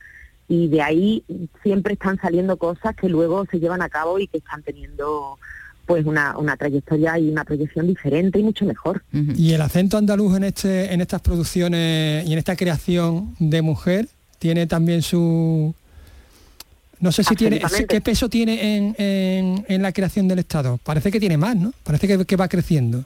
[0.48, 1.24] y de ahí
[1.62, 5.38] siempre están saliendo cosas que luego se llevan a cabo y que están teniendo
[5.88, 9.04] pues una, una trayectoria y una proyección diferente y mucho mejor.
[9.12, 14.08] Y el acento andaluz en este, en estas producciones y en esta creación de mujer
[14.38, 15.74] tiene también su
[17.00, 20.78] no sé si tiene qué peso tiene en, en- en la creación del Estado.
[20.84, 21.72] Parece que tiene más, ¿no?
[21.84, 23.06] Parece que, que va creciendo.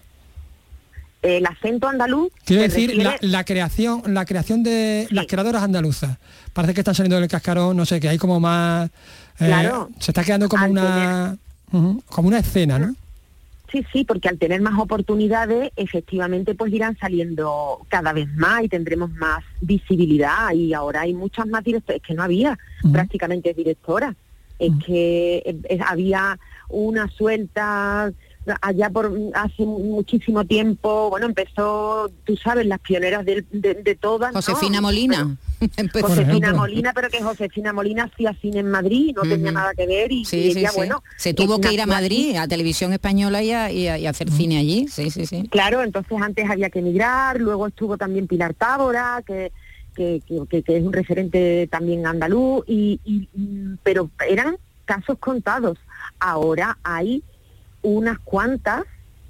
[1.22, 6.18] El acento andaluz Quiero decir, la, refiere- la creación, la creación de las creadoras andaluzas.
[6.54, 8.90] Parece que están saliendo del cascarón, no sé, que hay como más.
[9.40, 9.90] eh, Claro.
[10.00, 11.38] Se está quedando como Al una.
[11.72, 12.96] Como una escena, ¿no?
[13.72, 18.68] Sí, sí, porque al tener más oportunidades, efectivamente, pues irán saliendo cada vez más y
[18.68, 20.52] tendremos más visibilidad.
[20.54, 22.60] Y ahora hay muchas más directoras, es que no había
[22.92, 24.16] prácticamente directoras.
[24.60, 28.12] Es que eh, había una suelta
[28.62, 31.10] allá por hace muchísimo tiempo.
[31.12, 34.34] Bueno, empezó, tú sabes, las pioneras del- de, de todas.
[34.34, 34.42] ¿no?
[34.42, 35.38] Josefina Molina.
[35.78, 36.08] Empezó.
[36.08, 40.12] Josefina Molina, pero que Josefina Molina hacía cine en Madrid, no tenía nada que ver
[40.12, 40.78] y, Sí, y ella, sí.
[40.78, 42.38] bueno, Se tuvo que ir a Madrid, aquí.
[42.38, 44.88] a Televisión Española y a, y a- y a hacer cine allí.
[44.88, 45.48] Sí, sí, sí.
[45.50, 49.52] Claro, entonces antes había que emigrar, luego estuvo también Pilar Tábora, que,
[49.96, 53.00] que, que- es un referente también andaluz, y-
[53.84, 55.78] pero eran casos contados.
[56.20, 57.24] Ahora hay
[57.82, 58.84] unas cuantas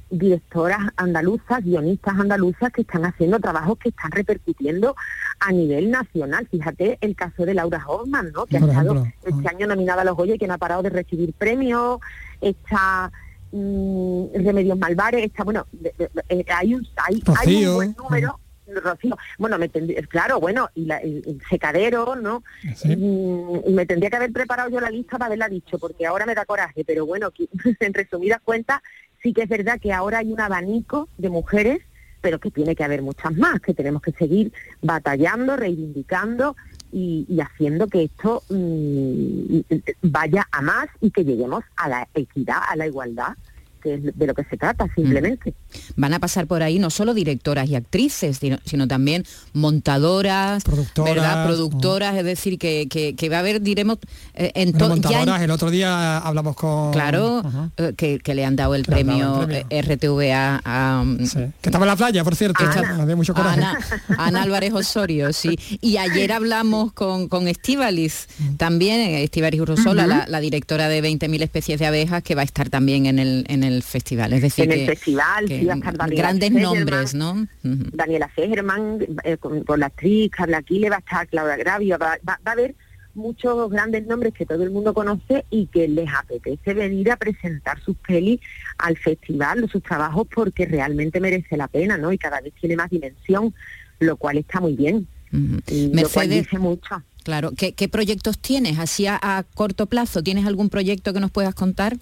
[0.10, 4.94] directoras andaluzas, guionistas andaluzas que están haciendo trabajos que están repercutiendo
[5.40, 6.46] a nivel nacional.
[6.52, 8.46] Fíjate el caso de Laura Hoffman, ¿no?
[8.46, 8.94] que ha estado
[9.26, 12.00] este año nominada a los Goya y que no ha parado de recibir premios.
[12.42, 13.10] Está
[13.54, 18.40] mm, Remedios Malvares, está, bueno, de- de- eh, hay, un, hay, hay un buen número.
[18.76, 22.44] Rocío, bueno, me tendría- claro, bueno, y la- el, secadero, ¿no?
[22.86, 26.26] Mm, Y me tendría que haber preparado yo la lista para haberla dicho, porque ahora
[26.26, 27.48] me da coraje, pero bueno, que-
[27.80, 28.82] en resumidas cuentas,
[29.22, 31.82] sí que es verdad que ahora hay un abanico de mujeres,
[32.22, 36.56] pero que tiene que haber muchas más, que tenemos que seguir batallando, reivindicando
[36.92, 39.60] y, y haciendo que esto mm,
[40.04, 43.34] vaya a más y que lleguemos a la equidad, a la igualdad,
[43.82, 45.54] que es de lo que se trata simplemente.
[45.96, 51.16] Van a pasar por ahí no solo directoras y actrices, sino, sino también montadoras, Productoras,
[51.16, 51.46] ¿verdad?
[51.48, 53.98] productoras, es decir, que, que- que va a haber, diremos,
[54.34, 56.92] eh, en Bueno, en- montadoras, el otro día hablamos con...
[56.92, 57.42] Claro,
[57.78, 61.04] eh, que, que le han dado el premio, el eh, RTVA a...
[61.06, 61.18] mm,
[61.62, 62.64] Que estaba en la playa, por cierto.
[62.64, 63.16] Ana.
[63.16, 63.60] Mucho coraje.
[63.62, 63.78] Ana,
[64.18, 65.58] Ana Álvarez Osorio, sí.
[65.82, 71.80] Y ayer hablamos con, con Estíbalis, también, Estíbalis Urrosola, la, la directora de 20.000 especies
[71.80, 74.34] de abejas, que va a estar también en el, en el festival.
[74.34, 77.32] Es decir, En el festival, sí, va a estar Daniela grandes Segerman, nombres, ¿no?
[77.64, 77.84] Ujú.
[77.94, 82.18] Daniela Segerman, eh, con, con la actriz Carla Aquile, va a estar Claudia Gravio, va,
[82.28, 82.76] va- va a haber
[83.14, 87.78] muchos grandes nombres que todo el mundo conoce y que les apetece venir a presentar
[87.84, 88.40] sus pelis
[88.78, 92.14] al festival, sus trabajos, porque realmente merece la pena, ¿no?
[92.14, 93.54] Y cada vez tiene más dimensión,
[94.00, 95.08] lo cual está muy bien.
[95.34, 97.04] Y lo cual Mercedes, dice mucho.
[97.24, 98.80] Claro, ¿qué, qué proyectos tienes?
[98.80, 101.98] Así a, a corto plazo, ¿tienes algún proyecto que nos puedas contar?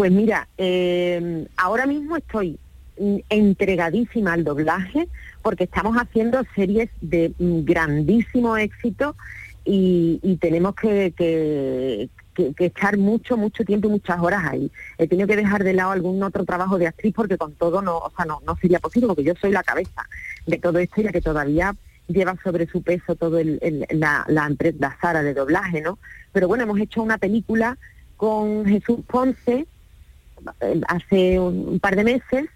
[0.00, 2.58] Pues mira, eh, ahora mismo estoy
[3.28, 5.08] entregadísima al doblaje
[5.42, 9.14] porque estamos haciendo series de grandísimo éxito
[9.62, 12.08] y, tenemos que, que-
[12.58, 14.72] echar mucho, mucho tiempo y muchas horas ahí.
[14.96, 17.98] He tenido que dejar de lado algún otro trabajo de actriz porque con todo no,
[17.98, 20.06] o sea, no, no sería posible, porque yo soy la cabeza
[20.46, 21.76] de todo esto y la que todavía
[22.08, 25.98] lleva sobre su peso todo el, la, la, la Sara de doblaje, ¿no?
[26.32, 27.76] Pero bueno, hemos hecho una película
[28.16, 29.66] con Jesús Ponce
[30.88, 32.46] hace un, par de meses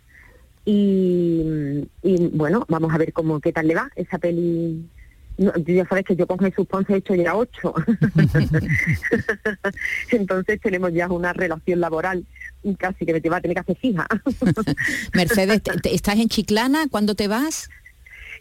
[0.65, 4.89] y, y, bueno, vamos a ver cómo qué tal le va esa peli
[5.37, 7.75] ya sabes que yo con Jesús Ponce he hecho ya ocho.
[10.11, 12.25] Entonces tenemos ya una relación laboral
[12.79, 14.07] casi que me te va a tener que hacer fija.
[15.13, 16.87] Mercedes, ¿estás en Chiclana?
[16.89, 17.69] ¿Cuándo te vas?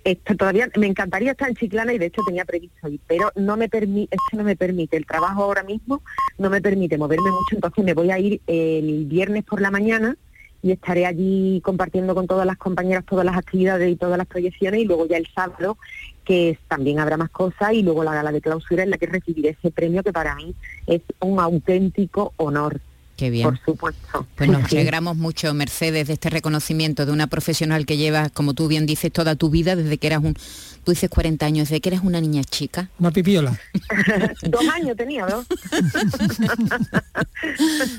[0.04, 3.56] Esto todavía me encantaría estar en Chiclana y de hecho tenía previsto ir, pero no
[3.56, 6.02] me permite, no me permite, el trabajo ahora mismo
[6.38, 10.18] no me permite moverme mucho, entonces me voy a ir el viernes por la mañana
[10.62, 14.82] y estaré allí compartiendo con todas las compañeras todas las actividades y todas las proyecciones
[14.82, 15.78] y luego ya el sábado
[16.26, 19.50] que también habrá más cosas y luego la gala de clausura en la que recibiré
[19.50, 20.56] ese premio que para mí
[20.88, 22.80] es un auténtico honor.
[23.16, 23.44] Qué bien.
[23.44, 24.26] Por supuesto.
[24.36, 28.68] Pues nos alegramos mucho, Mercedes, de este reconocimiento de una profesional que llevas, como tú
[28.68, 30.34] bien dices, toda tu vida, desde que eras un,
[30.84, 32.90] tú dices 40 años, desde que eres una niña chica.
[32.98, 33.60] Una pipiola.
[34.42, 35.46] Dos años tenía, ¿no?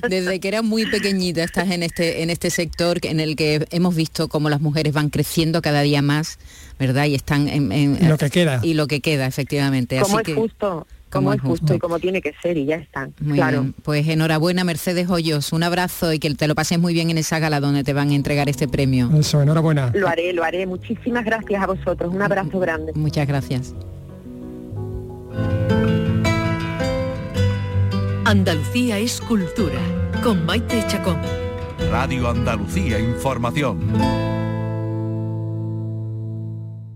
[0.09, 3.95] desde que eras muy pequeñita estás en este, en este sector en el que hemos
[3.95, 6.39] visto cómo las mujeres van creciendo cada día más,
[6.77, 7.05] ¿verdad?
[7.05, 8.09] Y están en...
[8.09, 8.59] lo que queda.
[8.65, 10.01] Y lo que queda, efectivamente.
[10.01, 13.09] Como es justo como es justo, y como tiene que ser y ya está.
[13.33, 13.73] claro.
[13.83, 17.39] Pues enhorabuena Mercedes Hoyos, un abrazo y que te lo pases muy bien en esa
[17.39, 19.11] gala donde te van a entregar este premio.
[19.17, 19.91] Eso, enhorabuena.
[19.95, 20.67] Lo haré, lo haré.
[20.67, 22.13] Muchísimas gracias a vosotros.
[22.13, 22.93] Un abrazo grande.
[22.95, 23.75] Muchas gracias.
[28.25, 29.81] Andalucía es cultura
[30.23, 31.19] con Maite Chacón.
[31.91, 34.34] Radio Andalucía Información.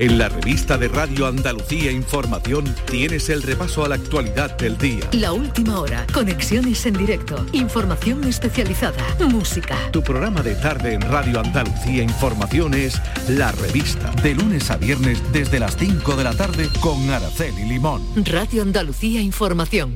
[0.01, 5.09] En la revista de Radio Andalucía Información tienes el repaso a la actualidad del día.
[5.11, 9.77] La última hora, conexiones en directo, información especializada, música.
[9.91, 15.21] Tu programa de tarde en Radio Andalucía Información es La Revista, de lunes a viernes
[15.33, 18.05] desde las 5 de la tarde con Araceli Limón.
[18.25, 19.95] Radio Andalucía Información.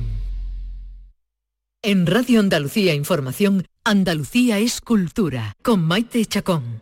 [1.81, 6.81] En Radio Andalucía Información, Andalucía es cultura, con Maite Chacón.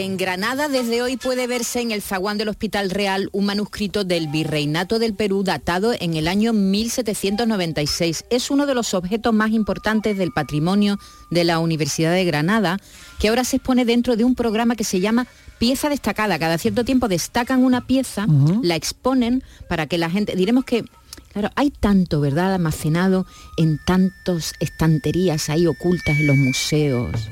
[0.00, 4.28] En Granada desde hoy puede verse en el zaguán del Hospital Real un manuscrito del
[4.28, 8.24] Virreinato del Perú datado en el año 1796.
[8.30, 11.00] Es uno de los objetos más importantes del patrimonio
[11.32, 12.78] de la Universidad de Granada,
[13.18, 15.26] que ahora se expone dentro de un programa que se llama
[15.58, 16.38] Pieza Destacada.
[16.38, 18.24] Cada cierto tiempo destacan una pieza,
[18.62, 20.84] la exponen para que la gente, diremos que
[21.32, 23.26] Claro, hay tanto, ¿verdad?, almacenado
[23.58, 27.28] en tantas estanterías ahí ocultas en los museos,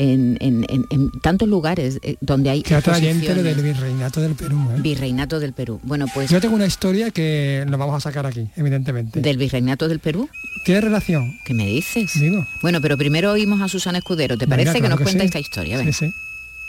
[0.00, 4.70] en, tantos lugares eh, donde hay Teatro del Virreinato del Perú.
[4.74, 4.80] ¿eh?
[4.80, 5.80] Virreinato del Perú.
[5.82, 6.30] Bueno, pues...
[6.30, 9.20] Yo tengo una historia que nos vamos a sacar aquí, evidentemente.
[9.20, 10.28] ¿Del Virreinato del Perú?
[10.64, 11.38] ¿Tiene relación?
[11.44, 12.18] ¿Qué me dices?
[12.18, 12.46] Digo.
[12.62, 14.36] Bueno, pero primero oímos a Susana Escudero.
[14.38, 15.82] ¿Te parece que nos cuenta esta historia?
[15.84, 16.12] Sí, sí.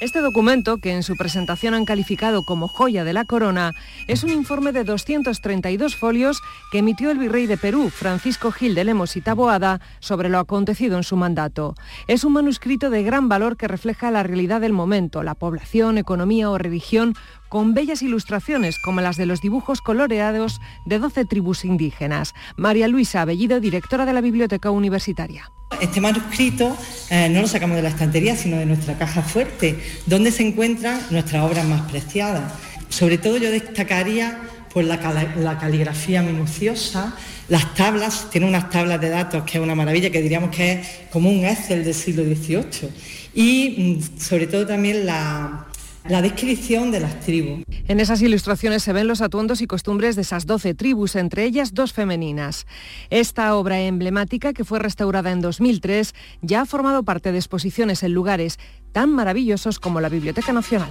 [0.02, 3.76] Este documento, que en su presentación han calificado como joya de la corona,
[4.08, 8.84] es un informe de 232 folios que emitió el virrey de Perú, Francisco Gil de
[8.84, 11.76] Lemos y Taboada, sobre lo acontecido en su mandato.
[12.08, 16.50] Es un manuscrito de gran valor que refleja la realidad del momento, la población, economía
[16.50, 17.14] o religión,
[17.52, 22.34] con bellas ilustraciones como las de los dibujos coloreados de 12 tribus indígenas.
[22.56, 25.52] María Luisa Abellido, directora de la Biblioteca Universitaria.
[25.82, 26.78] Este manuscrito
[27.10, 31.02] eh, no lo sacamos de la estantería, sino de nuestra caja fuerte, donde se encuentran
[31.10, 32.54] nuestras obras más preciadas.
[32.88, 34.40] Sobre todo yo destacaría
[34.72, 37.18] pues, la, caligrafía minuciosa,
[37.50, 40.88] las tablas, tiene unas tablas de datos que es una maravilla, que diríamos que es
[41.12, 42.90] como un Excel del siglo XVIII.
[43.34, 45.68] Y mm, sobre todo también la,
[46.08, 47.64] la descripción de las tribus.
[47.88, 51.74] En esas ilustraciones se ven los atuendos y costumbres de esas 12 tribus, entre ellas
[51.74, 52.66] dos femeninas.
[53.10, 58.14] Esta obra emblemática, que fue restaurada en 2003, ya ha formado parte de exposiciones en
[58.14, 58.60] lugares
[58.92, 60.90] tan maravillosos como la Biblioteca Nacional.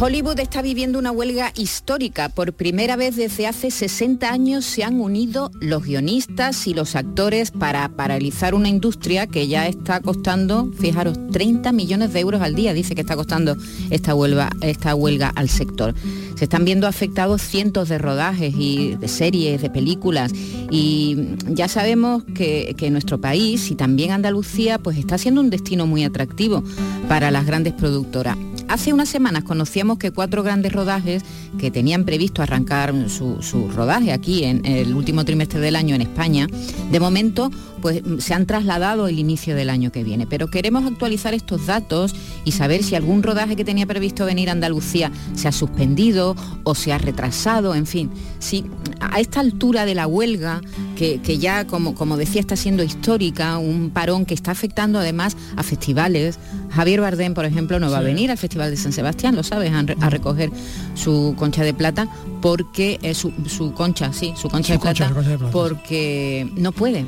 [0.00, 2.28] Hollywood está viviendo una huelga histórica.
[2.28, 7.50] Por primera vez desde hace 60 años se han unido los guionistas y los actores
[7.50, 12.74] para paralizar una industria que ya está costando, fijaros, 30 millones de euros al día,
[12.74, 13.56] dice que está costando
[13.90, 15.96] esta huelga, esta huelga al sector.
[16.36, 20.30] Se están viendo afectados cientos de rodajes y de series, de películas
[20.70, 25.88] y ya sabemos que, que nuestro país y también Andalucía pues está siendo un destino
[25.88, 26.62] muy atractivo
[27.08, 28.36] para las grandes productoras.
[28.68, 31.22] Hace unas semanas conocíamos que cuatro grandes rodajes
[31.58, 36.02] que tenían previsto arrancar su, su rodaje aquí en el último trimestre del año en
[36.02, 36.46] España,
[36.90, 40.26] de momento pues se han trasladado el inicio del año que viene.
[40.26, 42.14] Pero queremos actualizar estos datos
[42.44, 46.34] y saber si algún rodaje que tenía previsto venir a Andalucía se ha suspendido
[46.64, 48.10] o se ha retrasado, en fin.
[48.40, 48.64] Si
[49.00, 50.60] a esta altura de la huelga,
[50.96, 55.36] que, que ya, como, como decía, está siendo histórica, un parón que está afectando además
[55.56, 56.38] a festivales.
[56.70, 59.72] Javier Bardem, por ejemplo, no va a venir al Festival de San Sebastián, lo sabes,
[59.72, 60.50] a, a recoger
[60.94, 62.08] su concha de plata
[62.42, 65.38] porque es su, su concha, sí, su concha, Su de, concha, plata, su concha de
[65.38, 67.04] plata, porque no puede.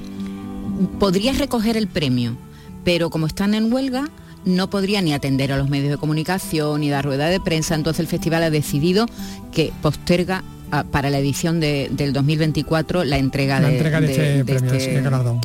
[0.98, 2.36] Podría recoger el premio,
[2.84, 4.09] pero como están en huelga,
[4.44, 8.01] no podría ni atender a los medios de comunicación ni dar rueda de prensa, entonces
[8.01, 9.07] el festival ha decidido
[9.53, 14.07] que posterga ah, para la edición de- del 2024 la entrega, La entrega de
[14.38, 15.40] este premio, este- galardón.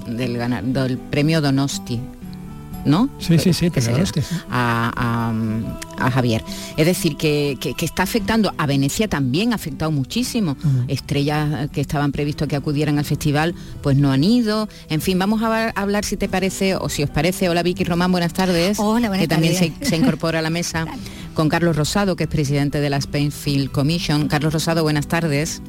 [0.74, 1.99] del premio Donosti.
[2.86, 3.10] ¿No?
[3.20, 4.36] Sí, sí, sí, Que pero se- es que sí.
[4.50, 4.92] a,
[5.98, 6.44] a- a Javier.
[6.78, 10.56] Es decir, que, que- que está afectando, a Venecia también ha afectado muchísimo.
[10.88, 14.70] Estrellas que estaban previstos que acudieran al festival, pues no han ido.
[14.90, 17.50] En fin, vamos a hablar, a hablar si te parece, o si os parece.
[17.50, 18.78] Hola Vicky Román, buenas tardes.
[18.80, 20.86] Hola, buenas Que también se, se incorpora a la mesa
[21.34, 24.28] con Carlos Rosado, que es presidente de la Spainfield Commission.
[24.28, 25.62] Carlos Rosado, buenas tardes.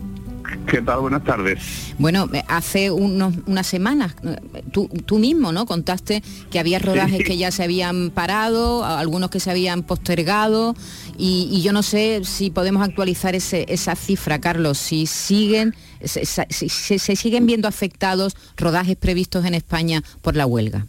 [0.70, 1.00] ¿Qué tal?
[1.00, 1.94] Buenas tardes.
[1.98, 4.36] Bueno, eh, hace unos, unas semanas, eh,
[4.72, 5.66] tú, tú mismo, ¿no?
[5.66, 7.24] Contaste que había rodajes Sí.
[7.24, 10.74] que ya se habían parado, algunos que se habían postergado,
[11.18, 15.74] y, y yo no sé si podemos actualizar ese, esa cifra, Carlos, si siguen,
[16.04, 20.86] se, se- si se- se siguen viendo afectados rodajes previstos en España por la huelga.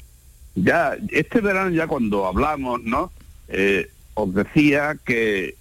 [0.55, 3.11] Ya, este verano ya cuando hablamos, ¿no?
[3.47, 5.55] Eh, os decía que,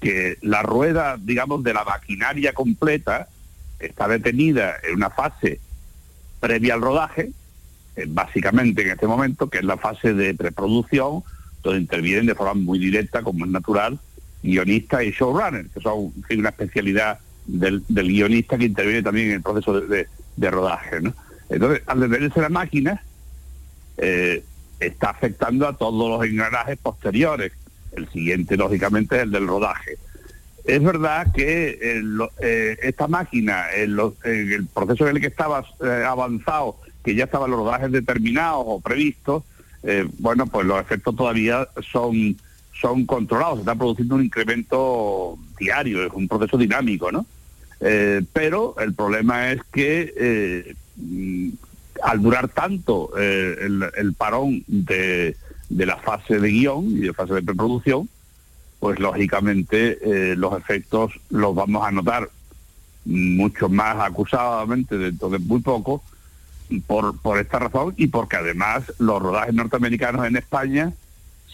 [0.00, 3.28] que la rueda, digamos, de la maquinaria completa
[3.78, 5.60] está detenida en una fase
[6.40, 7.30] previa al rodaje,
[7.96, 11.22] eh, básicamente en este momento, que es la fase de preproducción,
[11.62, 13.98] donde intervienen de forma muy directa, como es natural,
[14.42, 19.80] guionistas y showrunners, que son una especialidad del, guionista que interviene también en el proceso
[19.80, 20.06] de,
[20.50, 20.98] rodaje.
[21.48, 23.02] Entonces, al detenerse la máquina,
[23.96, 24.44] eh,
[24.78, 27.52] está afectando a todos los engranajes posteriores.
[27.98, 29.98] El siguiente, lógicamente, es el del rodaje.
[30.64, 32.02] Es verdad que eh,
[32.40, 37.24] eh, esta máquina, en, en el proceso en el que estaba eh, avanzado, que ya
[37.24, 39.44] estaban los rodajes determinados o previstos,
[39.82, 42.36] eh, bueno, pues los efectos todavía son,
[42.78, 43.56] son controlados.
[43.56, 47.24] Se está produciendo un incremento diario, es un proceso dinámico, ¿no?
[47.80, 51.48] Eh, pero el problema es que eh, mm,
[52.02, 53.56] al durar tanto eh,
[53.96, 55.36] el parón de,
[55.68, 58.08] de la fase de guion y de fase de preproducción,
[58.80, 62.30] pues lógicamente eh, los efectos los vamos a notar
[63.04, 66.02] mucho más acusadamente dentro de muy poco
[66.86, 70.92] por, por esta razón y porque además los rodajes norteamericanos en España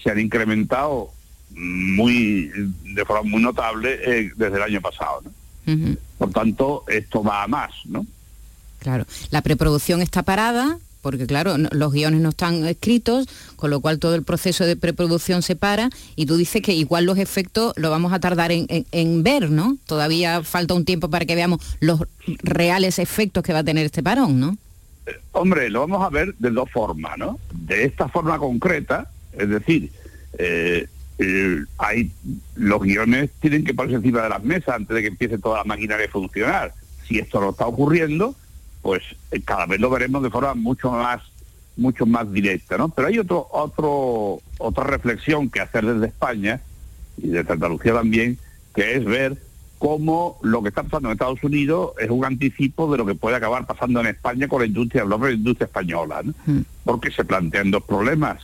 [0.03, 1.11] se han incrementado
[1.51, 2.51] muy
[2.95, 5.23] de forma muy notable eh, desde el año pasado.
[5.67, 5.97] ¿no?
[6.19, 8.07] Por tanto, esto va a más, ¿no?
[8.81, 13.99] Claro, la preproducción está parada porque claro, los guiones no están escritos, con lo cual
[13.99, 17.91] todo el proceso de preproducción se para y tú dices que igual los efectos lo
[17.91, 19.77] vamos a tardar en, ver, ¿no?
[19.87, 22.05] Todavía falta un tiempo para que veamos los
[22.43, 24.57] reales efectos que va a tener este parón, ¿no?
[25.33, 27.39] Hombre, lo vamos a ver de dos formas, ¿no?
[27.53, 29.93] De esta forma concreta, es decir,
[30.39, 30.89] eh,
[31.19, 32.11] eh, hay
[32.57, 35.65] los guiones tienen que ponerse encima de las mesas antes de que empiece toda la
[35.65, 36.73] maquinaria a funcionar.
[37.07, 38.35] Si esto no está ocurriendo,
[38.85, 41.23] pues eh, cada vez lo veremos de forma mucho más
[41.77, 42.91] mucho más directa, ¿no?
[42.91, 46.61] Pero hay otro otro otra reflexión que hacer desde España
[47.17, 48.39] y desde Andalucía también,
[48.75, 49.39] que es ver
[49.79, 53.37] cómo lo que está pasando en Estados Unidos es un anticipo de lo que puede
[53.37, 56.35] acabar pasando en España con la industria, la industria española, ¿no?
[56.85, 58.43] porque se plantean dos problemas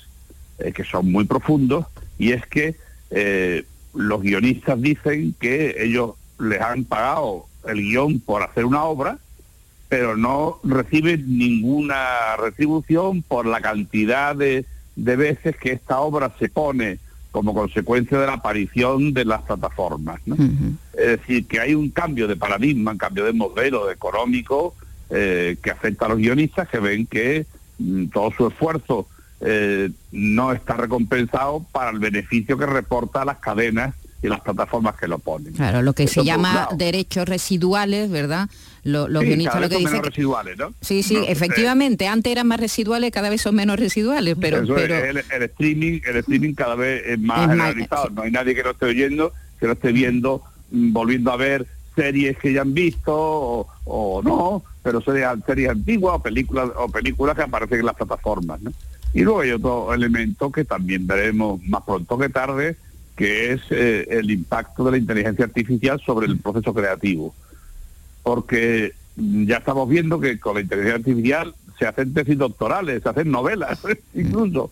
[0.59, 1.87] eh, que son muy profundos
[2.19, 2.77] y es que
[3.11, 3.65] eh,
[3.95, 9.19] los guionistas dicen que ellos les han pagado el guion por hacer una obra,
[9.91, 14.65] pero no reciben ninguna retribución por la cantidad de,
[14.95, 17.01] de veces que esta obra se pone
[17.33, 20.21] como consecuencia de la aparición de las plataformas.
[20.27, 20.37] ¿no?
[20.95, 24.77] Es decir, que hay un cambio de paradigma, un cambio de modelo económico
[25.11, 27.47] eh, que afecta a los guionistas que ven que
[27.79, 29.09] mm, todo su esfuerzo
[29.41, 33.93] eh, no está recompensado para el beneficio que reporta a las cadenas
[34.23, 35.55] y las plataformas que lo ponen.
[35.55, 38.49] Claro, lo que Eso se llama derechos residuales, ¿verdad?
[38.83, 40.75] Lo- los Sí, guionistas cada lo que son dicen menos residuales, ¿no?
[40.83, 44.59] Sí, sí, No, eh, efectivamente, antes eran más residuales, cada vez son menos residuales, pero,
[44.63, 48.11] Eso es, pero el, el streaming, el streaming cada vez es más Es más- generalizado.
[48.11, 51.67] No hay nadie que no esté oyendo, que no esté viendo, mm, volviendo a ver
[51.97, 56.89] series que ya han visto o, o no, pero series, series antiguas o películas o
[56.89, 58.61] películas que aparecen en las plataformas.
[58.63, 58.73] ¿no?
[59.13, 62.77] Y luego hay otro elemento que también veremos más pronto que tarde,
[63.21, 67.35] que es eh, el impacto de la inteligencia artificial sobre el proceso creativo.
[68.23, 73.31] Porque ya estamos viendo que con la inteligencia artificial se hacen tesis doctorales, se hacen
[73.31, 73.79] novelas
[74.15, 74.71] incluso.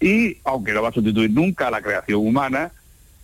[0.00, 2.70] Y aunque no va a sustituir nunca a la creación humana,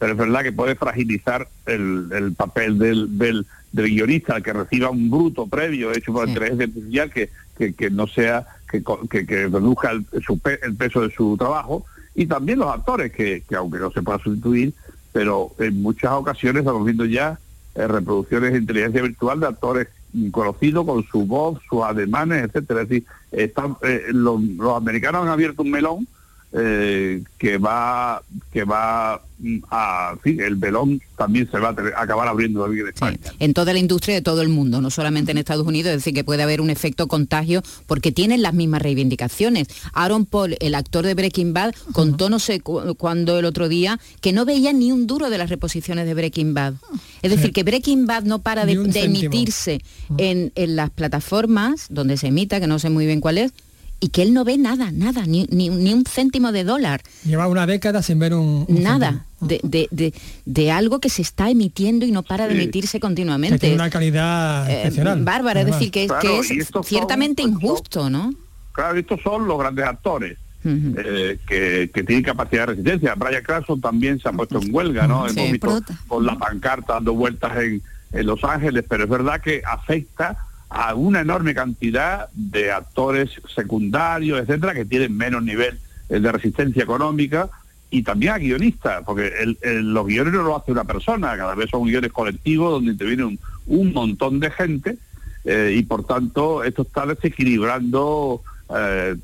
[0.01, 4.91] pero es verdad que puede fragilizar el, el papel del, del, del guionista, que reciba
[4.91, 9.25] un bruto previo hecho por la inteligencia artificial que, que, que no sea, que, que,
[9.25, 13.43] que reduzca el, su pe- el peso de su trabajo, y también los actores, que,
[13.49, 14.73] que aunque no se pueda sustituir,
[15.13, 17.39] pero en muchas ocasiones estamos viendo ya
[17.75, 19.89] eh, reproducciones de inteligencia virtual de actores
[20.31, 22.83] conocidos con su voz, sus ademanes, etcétera.
[22.83, 24.41] Es decir, están, eh, los
[24.77, 26.09] americanos han abierto un melón
[26.57, 32.29] eh, que va que va mm, a el melón también se va a tener- acabar
[32.29, 33.19] abriendo en España.
[33.41, 36.15] en toda la industria de todo el mundo, no solamente en Estados Unidos, es decir,
[36.15, 39.67] que puede haber un efecto contagio porque tienen las mismas reivindicaciones.
[39.93, 43.99] Aaron Paul, el actor de Breaking Bad, contó no sé cu- cuándo el otro día
[44.21, 46.75] que no veía ni un duro de las reposiciones de Breaking Bad.
[47.23, 49.81] Es decir, que Breaking Bad no para de, emitirse
[50.19, 53.53] en, en las plataformas donde se emita, que no sé muy bien cuál es,
[54.01, 57.01] y que él no ve nada, nada, ni, ni- ni un céntimo de dólar.
[57.25, 58.65] Lleva una década sin ver un...
[58.69, 60.13] un Nada de, de- de-
[60.45, 63.59] de algo que se está emitiendo y no para de emitirse Que continuamente.
[63.59, 65.23] tiene una calidad Eh, excepcional.
[65.25, 68.33] bárbara, es decir, que, Claro, que es estos son- ciertamente injusto, ¿no?
[68.73, 70.37] Claro, estos son los grandes actores
[70.67, 73.15] eh, que, que tienen capacidad de resistencia.
[73.15, 75.29] Brian Cranston también se ha puesto en huelga, ¿no?
[75.29, 75.39] Sí.
[75.39, 77.83] Hemos visto con la pancarta dando vueltas en,
[78.13, 80.39] en Los Ángeles, pero es verdad que afecta
[80.77, 86.83] a una enorme cantidad de actores secundarios, etcétera, que tienen menos nivel eh, de resistencia
[86.83, 87.49] económica
[87.91, 89.31] y también a guionistas, porque
[89.63, 93.93] los guiones no lo hace una persona, cada vez son guiones colectivos donde interviene un,
[93.93, 94.99] montón de gente
[95.45, 98.43] eh, y por tanto esto está desequilibrando
[98.77, 99.15] eh,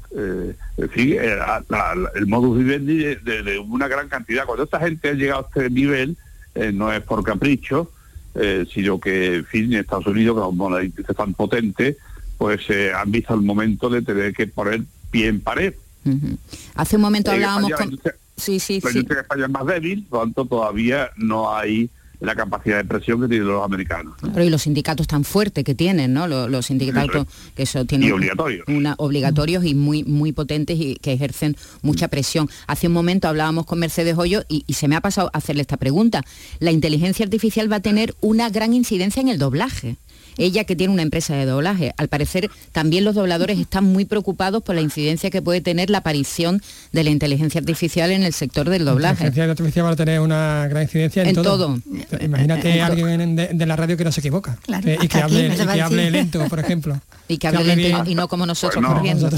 [2.14, 4.44] el modus vivendi de, de- de una gran cantidad.
[4.46, 6.16] Cuando esta gente ha llegado a este nivel,
[6.74, 7.90] no es por capricho,
[8.34, 11.96] eh, sino que en fin, Estados Unidos, como la industria tan potente,
[12.38, 15.74] pues eh, han visto el momento de tener que poner pie en pared.
[16.04, 16.38] Ujú.
[16.74, 17.86] Hace un momento En hablábamos España, con...
[17.86, 18.96] la industria- Sí, sí, la sí.
[18.98, 22.84] industria en España es más débil, por lo tanto todavía no hay la capacidad de
[22.84, 24.14] presión que tienen los americanos.
[24.20, 26.28] Claro, y los sindicatos tan fuertes que tienen, ¿no?
[26.28, 28.66] Los, los sindicatos que eso tienen Y obligatorios.
[28.68, 32.48] Una, obligatorios y muy muy potentes y que ejercen mucha presión.
[32.66, 35.76] Hace un momento hablábamos con Mercedes Hoyo y, y se me ha pasado hacerle esta
[35.76, 36.22] pregunta.
[36.58, 39.96] La inteligencia artificial va a tener una gran incidencia en el doblaje.
[40.38, 41.92] Ella que tiene una empresa de doblaje.
[41.96, 45.98] Al parecer también los dobladores están muy preocupados por la incidencia que puede tener la
[45.98, 46.62] aparición
[46.92, 49.24] de la inteligencia artificial en el sector del La doblaje.
[49.24, 51.56] inteligencia artificial va a tener una gran incidencia en, En todo.
[51.56, 51.78] todo.
[52.20, 54.56] Imagínate En alguien de, de la radio que no se equivoca.
[54.62, 57.00] Claro, Eh, y que hable, y que hable lento, por ejemplo.
[57.28, 59.28] Y que hable lento y- y no como nosotros Bueno, corriendo.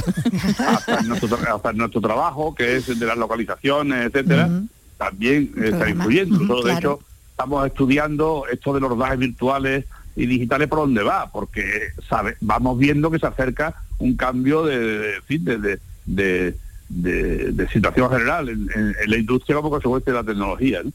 [0.58, 4.48] hasta nuestro, hasta trabajo, que es de las localizaciones, etcétera,
[4.96, 6.62] también eh, está influyendo.
[6.62, 9.84] De hecho, estamos estudiando esto de los rodajes virtuales
[10.16, 15.14] y digitales por dónde va, porque sabe, vamos viendo que se acerca un cambio de,
[15.28, 16.56] de, de,
[16.88, 20.82] de, situación general en, en- en la industria como consecuencia de la tecnología.
[20.82, 20.92] ¿no?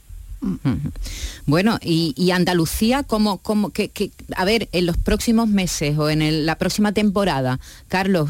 [1.47, 6.09] Bueno, y, y Andalucía, como, como que, que- a ver, en los próximos meses o
[6.09, 8.29] en el- la próxima temporada, Carlos,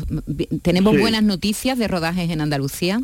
[0.62, 1.02] ¿tenemos Sí.
[1.02, 3.02] buenas noticias de rodajes en Andalucía?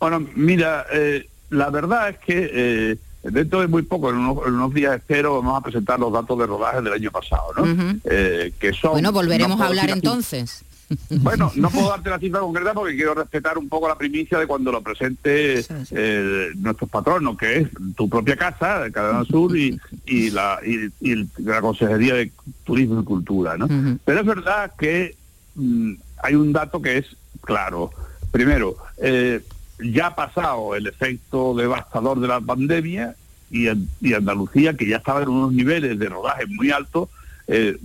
[0.00, 2.96] Bueno, mira, eh, la verdad es que eh,
[3.30, 6.38] dentro de muy poco, en unos, en unos días espero, vamos a presentar los datos
[6.38, 7.98] de rodaje del año pasado, ¿no?
[8.04, 10.62] Eh, que son, Bueno, volveremos no a hablar entonces.
[11.10, 14.46] Bueno, no puedo darte la cifra concreta porque quiero respetar un poco la primicia de
[14.46, 19.76] cuando lo presente eh, nuestros patronos, que es tu propia casa, de Cadena Sur, y,
[20.06, 22.30] y la, y, y el- la Consejería de
[22.62, 23.56] Turismo y Cultura.
[23.58, 23.66] ¿no?
[24.04, 25.16] Pero es verdad que
[25.56, 27.06] mm, hay un dato que es
[27.40, 27.90] claro.
[28.30, 29.42] Primero, eh,
[29.78, 33.14] ya ha pasado el efecto devastador de la pandemia
[33.50, 33.66] y,
[34.00, 37.08] y Andalucía, que ya estaba en unos niveles de rodaje muy altos,
[37.46, 37.76] eh,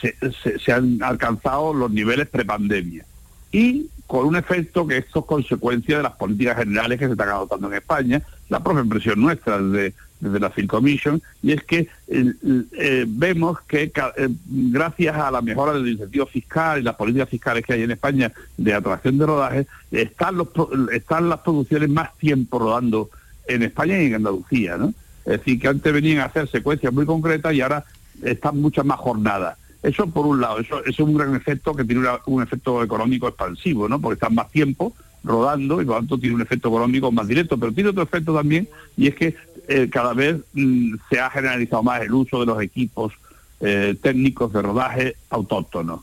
[0.00, 0.16] se,
[0.58, 3.04] se- han alcanzado los niveles prepandemia.
[3.52, 7.28] Y con un efecto que esto es consecuencia de las políticas generales que se están
[7.28, 9.94] adoptando en España, la propia impresión nuestra desde,
[10.24, 15.74] desde la Film Commission, y es que eh, vemos que eh, gracias a la mejora
[15.74, 19.66] del incentivo fiscal y las políticas fiscales que hay en España de atracción de rodaje,
[19.90, 20.48] están, los,
[20.92, 23.10] están las producciones más tiempo rodando
[23.46, 24.94] en España y en Andalucía, ¿no?
[25.24, 27.84] Es decir, que antes venían a hacer secuencias muy concretas y ahora
[28.22, 29.58] están muchas más jornadas.
[29.82, 33.88] Eso por un lado, eso, es un gran efecto que tiene un efecto económico expansivo,
[33.88, 34.00] ¿no?
[34.00, 34.94] Porque están más tiempo
[35.24, 38.68] rodando y lo tanto tiene un efecto económico más directo, pero tiene otro efecto también
[38.96, 39.34] y es que
[39.66, 43.14] eh, cada vez mm, se ha generalizado más el uso de los equipos
[43.60, 46.00] eh, técnicos de rodaje autóctonos.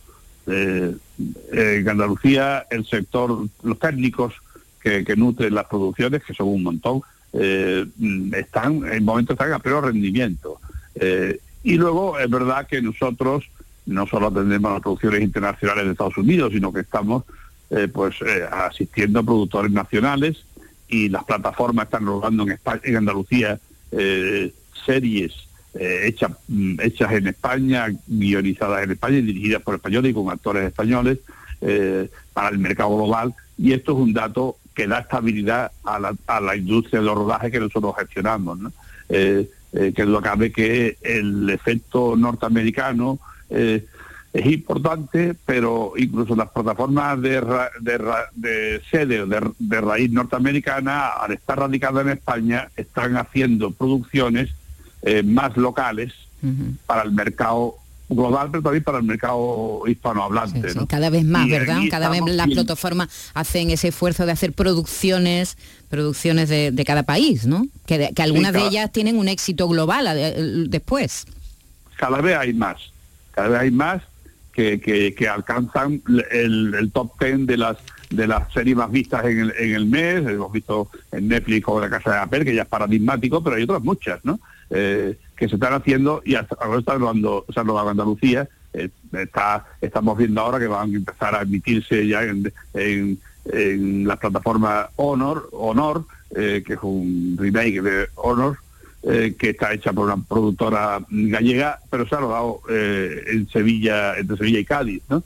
[0.47, 0.95] Eh,
[1.51, 4.33] en Andalucía el sector, los técnicos
[4.81, 7.01] que, que nutren las producciones, que son un montón,
[7.33, 10.59] mm, están, en momentos están a peor rendimiento.
[11.63, 13.45] Y luego es verdad que nosotros
[13.85, 17.23] no solo atendemos las producciones internacionales de Estados Unidos, sino que estamos
[17.71, 18.15] eh, pues
[18.51, 20.45] asistiendo a productores nacionales
[20.87, 23.59] y las plataformas están rodando en, España, en Andalucía
[24.85, 25.33] series
[25.73, 30.65] hechas, mm, hechas en España, guionizadas en España y dirigidas por españoles y con actores
[30.65, 31.19] españoles
[32.33, 33.33] para el mercado global.
[33.57, 37.15] Y esto es un dato que da estabilidad a la, a la industria de los
[37.15, 38.59] rodajes que nosotros gestionamos.
[38.59, 38.71] ¿no?
[39.09, 43.19] Eh, eh, que lo cabe que el efecto norteamericano
[43.49, 43.85] eh,
[44.33, 47.41] es importante, pero incluso las plataformas de,
[47.81, 54.49] de, sede de, de raíz norteamericana, al estar radicadas en España, están haciendo producciones
[55.23, 56.13] más locales
[56.85, 57.75] para el mercado
[58.11, 60.73] global, pero también para el mercado hispanohablante.
[60.87, 61.81] Cada vez más, ¿verdad?
[61.89, 65.57] Cada vez las plataformas hacen ese esfuerzo de hacer producciones,
[65.89, 67.65] producciones de, cada país, ¿no?
[67.85, 71.25] Que, algunas de ellas tienen un éxito global después.
[71.95, 72.77] Cada vez hay más,
[73.31, 74.01] cada vez hay más
[74.51, 77.77] que, alcanzan el, top ten de las
[78.09, 81.79] de las series más vistas en el, en el mes, hemos visto en Netflix o
[81.79, 84.39] La Casa de Apple, que ya es paradigmático, pero hay otras muchas, ¿no?
[84.69, 89.65] Eh, que se están haciendo y ahora está rodando, se ha rodado Andalucía, eh, está,
[89.81, 95.49] estamos viendo ahora que van a empezar a emitirse ya en, en, la plataforma Honor,
[95.51, 98.59] Honor, eh, que es un remake de Honor,
[99.01, 104.59] que está hecha por una productora gallega, pero se ha rodado en Sevilla, entre Sevilla
[104.59, 105.23] y Cádiz, ¿no?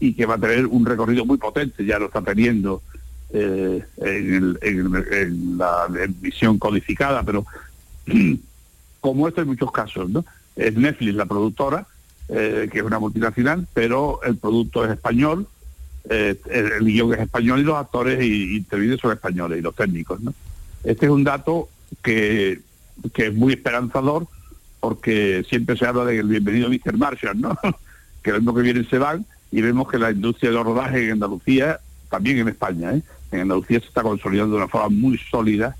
[0.00, 2.82] y que va a tener un recorrido muy potente, ya lo está teniendo
[3.32, 3.84] en,
[4.60, 7.46] en, la emisión codificada, pero
[9.00, 10.24] como esto hay muchos casos, ¿no?
[10.56, 11.86] Es Netflix la productora,
[12.28, 15.46] eh, que es una multinacional, pero el producto es español,
[16.10, 20.20] eh, el, guion es español y los actores y, intervienen son españoles y los técnicos,
[20.20, 20.34] ¿no?
[20.84, 21.68] Este es un dato
[22.02, 22.60] que,
[23.12, 24.26] que es muy esperanzador
[24.80, 26.96] porque siempre se habla del bienvenido Mr.
[26.96, 27.56] Marshall, ¿no?
[28.22, 31.12] que lo que vienen se van y vemos que la industria de los rodajes en
[31.12, 31.80] Andalucía,
[32.10, 33.02] también en España, ¿eh?
[33.32, 35.76] en Andalucía se está consolidando de una forma muy sólida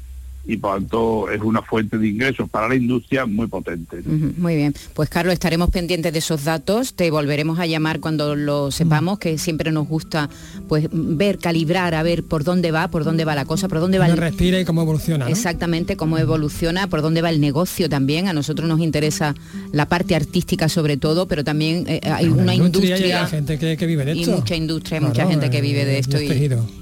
[0.48, 4.02] y por tanto es una fuente de ingresos para la industria muy potente.
[4.02, 8.70] muy bien, pues Carlos, estaremos pendientes de esos datos, te volveremos a llamar cuando lo
[8.70, 10.30] sepamos, que siempre nos gusta
[10.66, 13.98] pues ver, calibrar, a ver por dónde va, por dónde va la cosa, por dónde
[13.98, 14.06] va...
[14.06, 14.16] el...
[14.16, 15.28] respira y cómo evoluciona.
[15.28, 18.26] Exactamente, cómo evoluciona, por dónde va el negocio también.
[18.26, 19.34] A nosotros nos interesa
[19.72, 23.24] la parte artística sobre todo, pero también eh, hay una industria...
[23.24, 24.30] Y gente que, vive de esto.
[24.30, 26.16] Y mucha industria, mucha gente que vive de esto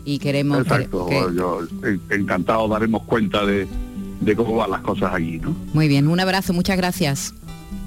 [0.05, 0.61] y, queremos...
[0.61, 1.63] Exacto, yo
[2.11, 3.56] encantado daremos cuenta de
[4.21, 5.57] de, cómo van las cosas allí, ¿no?
[5.73, 7.35] Muy bien, un abrazo, muchas gracias.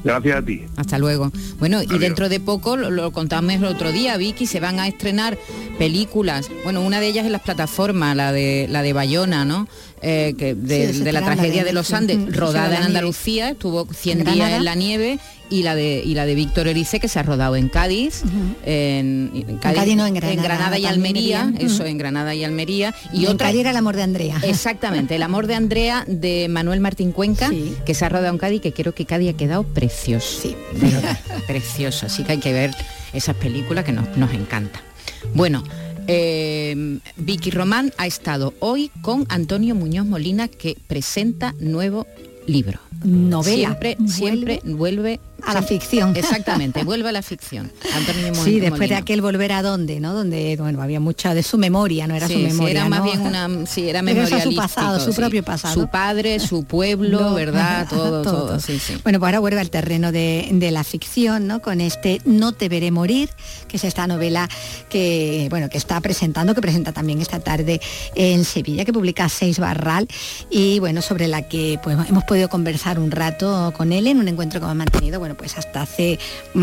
[0.03, 0.63] Gracias a ti.
[0.77, 1.31] Hasta luego.
[1.59, 4.87] Bueno, y dentro de poco, lo, lo, contamos el otro día, Vicky, se van a
[4.87, 5.37] estrenar
[5.77, 6.49] películas.
[6.63, 9.67] Bueno, una de ellas es las plataformas, la de la de Bayona, ¿no?
[10.01, 14.65] Eh, que de, la tragedia de, los Andes, rodada en Andalucía, estuvo 100 días en
[14.65, 15.19] la nieve,
[15.49, 18.23] y la de y la de Víctor Erice que se ha rodado en Cádiz,
[18.65, 19.31] en,
[19.61, 23.95] Cádiz, en, Granada, y Almería, eso en Granada y Almería y, otra era el amor
[23.95, 24.39] de Andrea.
[24.43, 27.51] Exactamente, el amor de Andrea de Manuel Martín Cuenca,
[27.85, 30.41] que se ha rodado en Cádiz, que creo que Cádiz ha quedado precioso.
[30.41, 30.55] Sí.
[31.47, 32.71] precioso, así que hay que ver
[33.13, 34.81] esas películas que nos, nos encantan.
[35.33, 35.63] Bueno,
[36.09, 42.07] eh, Vicky Román ha estado hoy con Antonio Muñoz Molina que presenta nuevo
[42.47, 42.79] libro.
[43.03, 43.77] Novela.
[43.79, 46.15] Siempre, siempre vuelve a la ficción.
[46.15, 47.71] Exactamente, vuelve a la ficción.
[48.43, 50.13] sí, después de aquel volver a dónde, ¿no?
[50.13, 52.71] Donde bueno, había mucha de su memoria, no era su memoria.
[52.71, 54.01] era más bien una, sí, era
[54.41, 55.73] su pasado, su propio pasado.
[55.73, 57.87] Su padre, su pueblo, ¿verdad?
[57.89, 58.59] Todo, todo.
[58.59, 58.79] Sí.
[59.03, 61.61] Bueno, pues ahora vuelve al terreno de, la ficción, ¿no?
[61.61, 63.29] Con este No te veré morir,
[63.67, 64.47] que es esta novela
[64.89, 67.81] que, bueno, que está presentando, que presenta también esta tarde
[68.15, 70.07] en Sevilla, que publica Seis Barral,
[70.49, 74.27] y bueno, sobre la que pues hemos podido conversar un rato con él en un
[74.27, 76.19] encuentro que hemos mantenido, bueno, pues hasta hace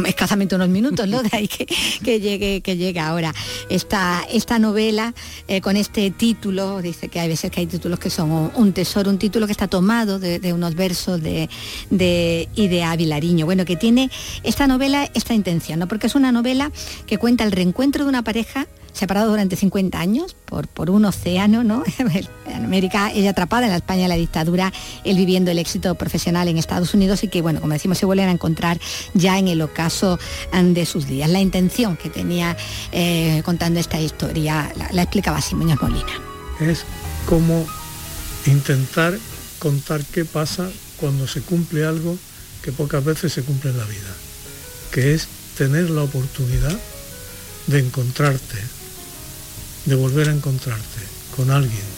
[0.07, 1.23] escasamente unos minutos, ¿no?
[1.27, 3.35] De ahí que, llegue, que llegue ahora.
[3.69, 5.15] Esta, esta novela
[5.49, 9.11] eh, con este título, dice que hay veces que hay títulos que son un tesoro,
[9.11, 11.49] un título que está tomado de, unos versos de,
[11.91, 13.47] de Idea Vilariño.
[13.47, 14.11] Bueno, que tiene
[14.43, 15.89] esta novela esta intención, ¿no?
[15.89, 16.71] Porque es una novela
[17.07, 21.63] que cuenta el reencuentro de una pareja separado durante 50 años por, por un océano,
[21.63, 21.85] ¿no?
[21.99, 24.73] en América, ella atrapada en la España la dictadura,
[25.05, 28.29] él viviendo el éxito profesional en Estados Unidos y que, bueno, como decimos, se vuelven
[28.29, 28.81] a encontrar
[29.15, 30.19] ya en el ocaso
[30.53, 31.29] de sus días.
[31.29, 32.57] La intención que tenía
[32.93, 36.21] eh, contando esta historia la, explicaba así Muñoz Molina.
[36.61, 36.85] Es
[37.29, 37.67] como
[38.47, 39.19] intentar
[39.59, 42.17] contar qué pasa cuando se cumple algo
[42.63, 44.15] que pocas veces se cumple en la vida,
[44.91, 46.77] que es tener la oportunidad
[47.67, 48.59] de encontrarte,
[49.87, 51.01] de volver a encontrarte
[51.35, 51.97] con alguien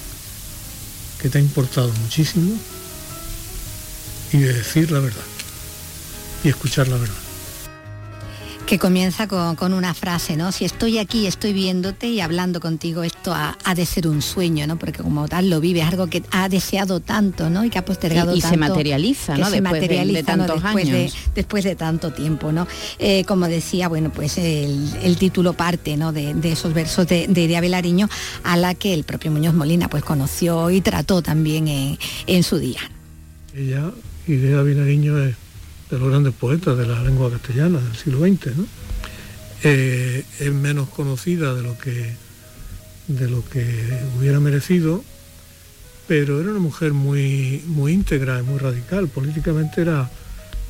[1.21, 2.57] que te ha importado muchísimo
[4.33, 5.25] y de decir la verdad
[6.45, 7.28] y escuchar la verdad
[8.69, 10.53] que comienza con, una frase, ¿no?
[10.53, 14.79] Si estoy aquí, estoy viéndote y hablando contigo, esto ha, de ser un sueño, ¿no?
[14.79, 17.65] Porque como tal lo vive, es algo que ha deseado tanto, ¿no?
[17.65, 18.47] Y que ha postergado y, tanto.
[18.47, 19.47] Y se materializa, ¿no?
[19.47, 20.99] Se después materializa, de, tantos después años.
[20.99, 22.69] De, después de tanto tiempo, ¿no?
[22.99, 26.13] Eh, como decía, bueno, pues el, título parte, ¿no?
[26.13, 28.11] De, esos versos de, de Idea Belariño,
[28.45, 32.59] a la que el propio Muñoz Molina pues conoció y trató también en, en su
[32.59, 32.81] día.
[33.55, 33.93] Ella,
[34.27, 35.48] Idea es
[35.91, 38.53] de los grandes poetas de la lengua castellana del siglo XX.
[39.65, 42.15] Eh, es menos conocida de lo que
[43.09, 43.65] de lo que
[44.19, 45.03] hubiera merecido,
[46.07, 49.09] pero era una mujer muy, muy íntegra y muy radical.
[49.09, 50.09] Políticamente era,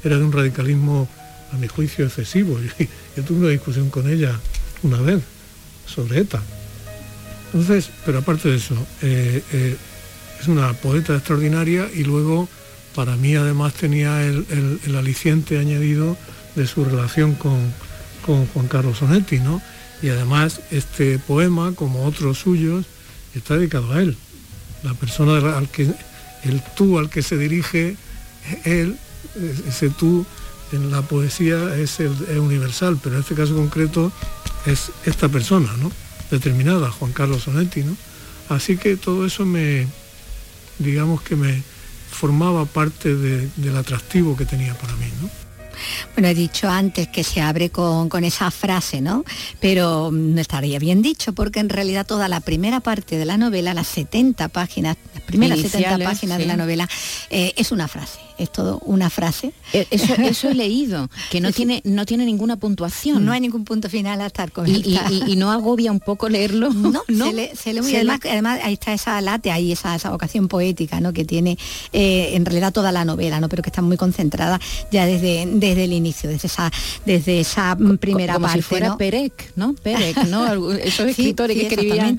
[0.04, 1.08] era de un radicalismo,
[1.52, 2.58] a mi juicio, excesivo.
[3.16, 4.38] Yo, tuve una discusión con ella
[4.82, 5.22] una vez
[5.86, 6.40] sobre ETA.
[7.46, 9.76] Entonces, pero aparte de eso, eh, eh,
[10.40, 12.48] es una poeta extraordinaria y luego
[12.98, 16.16] para mí además tenía el, aliciente añadido
[16.56, 17.72] de su relación con,
[18.26, 19.62] con Juan Carlos Sonetti, ¿no?
[20.02, 22.86] Y además este poema, como otros suyos,
[23.36, 24.16] está dedicado a él.
[24.82, 25.88] La persona al que,
[26.42, 27.96] el tú al que se dirige
[28.64, 28.96] él,
[29.68, 30.26] ese tú
[30.72, 34.10] en la poesía es, el, universal, pero en este caso concreto
[34.66, 35.92] es esta persona, ¿no?
[36.32, 37.96] Determinada, Juan Carlos Sonetti, ¿no?
[38.48, 39.86] Así que todo eso me,
[40.80, 41.62] digamos que me,
[42.18, 45.06] formaba parte del atractivo que tenía para mí.
[45.22, 45.30] ¿no?
[46.14, 49.24] Bueno, he dicho antes que se abre con, esa frase, ¿no?
[49.60, 53.74] Pero no estaría bien dicho porque en realidad toda la primera parte de la novela,
[53.74, 56.88] las 70 páginas, las primeras 70 páginas de la novela,
[57.30, 59.52] eh, es una frase es todo una frase.
[59.72, 63.24] Eh, eso, eso he leído, que no tiene, no tiene ninguna puntuación.
[63.24, 66.70] No hay ningún punto final hasta el y, y, no agobia un poco leerlo.
[67.08, 71.00] No, Se, lee, muy además, además, ahí está esa late, ahí esa, esa vocación poética
[71.00, 71.12] ¿no?
[71.12, 71.58] que tiene
[71.92, 73.48] eh, en realidad toda la novela, ¿no?
[73.48, 76.70] pero que está muy concentrada ya desde, desde el inicio, desde esa,
[77.04, 78.58] desde esa primera Como parte.
[78.58, 78.98] Si fuera ¿no?
[78.98, 79.74] Perec, ¿no?
[79.74, 80.72] Perec, ¿no?
[80.78, 82.18] Esos escritores que escribían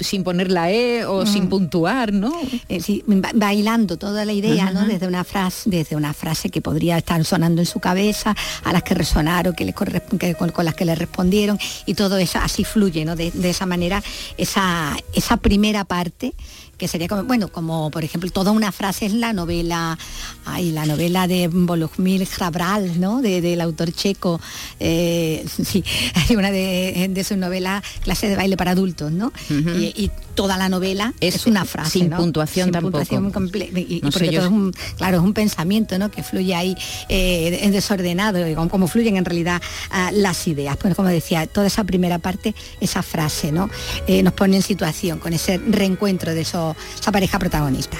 [0.00, 2.32] sin, poner la E o sin puntuar, ¿no?
[2.68, 4.86] Eh, sí, bailando toda la idea, ¿no?
[4.86, 8.34] Desde una frase, desde una frase que podría estar sonando en su cabeza,
[8.64, 12.64] a las que resonaron, que le con, las que le respondieron, y todo eso así
[12.64, 13.16] fluye, ¿no?
[13.16, 14.02] De, esa manera,
[14.36, 16.34] esa, esa primera parte
[16.80, 19.98] que sería como, bueno, como por ejemplo, toda una frase es la novela,
[20.46, 23.20] ay, la novela de Volumil Hrabral, ¿no?
[23.20, 24.40] del autor checo,
[24.80, 29.30] eh, sí, hay una de, sus novelas, Clase de baile para adultos, ¿no?
[29.50, 30.10] y,
[30.40, 31.98] toda la novela es, una frase.
[31.98, 33.02] Sin puntuación tampoco.
[33.02, 36.10] y, porque todo es un, claro, es un pensamiento, ¿no?
[36.10, 36.74] Que fluye ahí
[37.10, 38.38] eh, desordenado,
[38.70, 39.60] como, fluyen en realidad
[39.90, 40.78] ah, las ideas.
[40.78, 43.68] Pues como decía, toda esa primera parte, esa frase, ¿no?
[44.06, 47.98] Eh, nos pone en situación con ese reencuentro de esos esa pareja protagonista.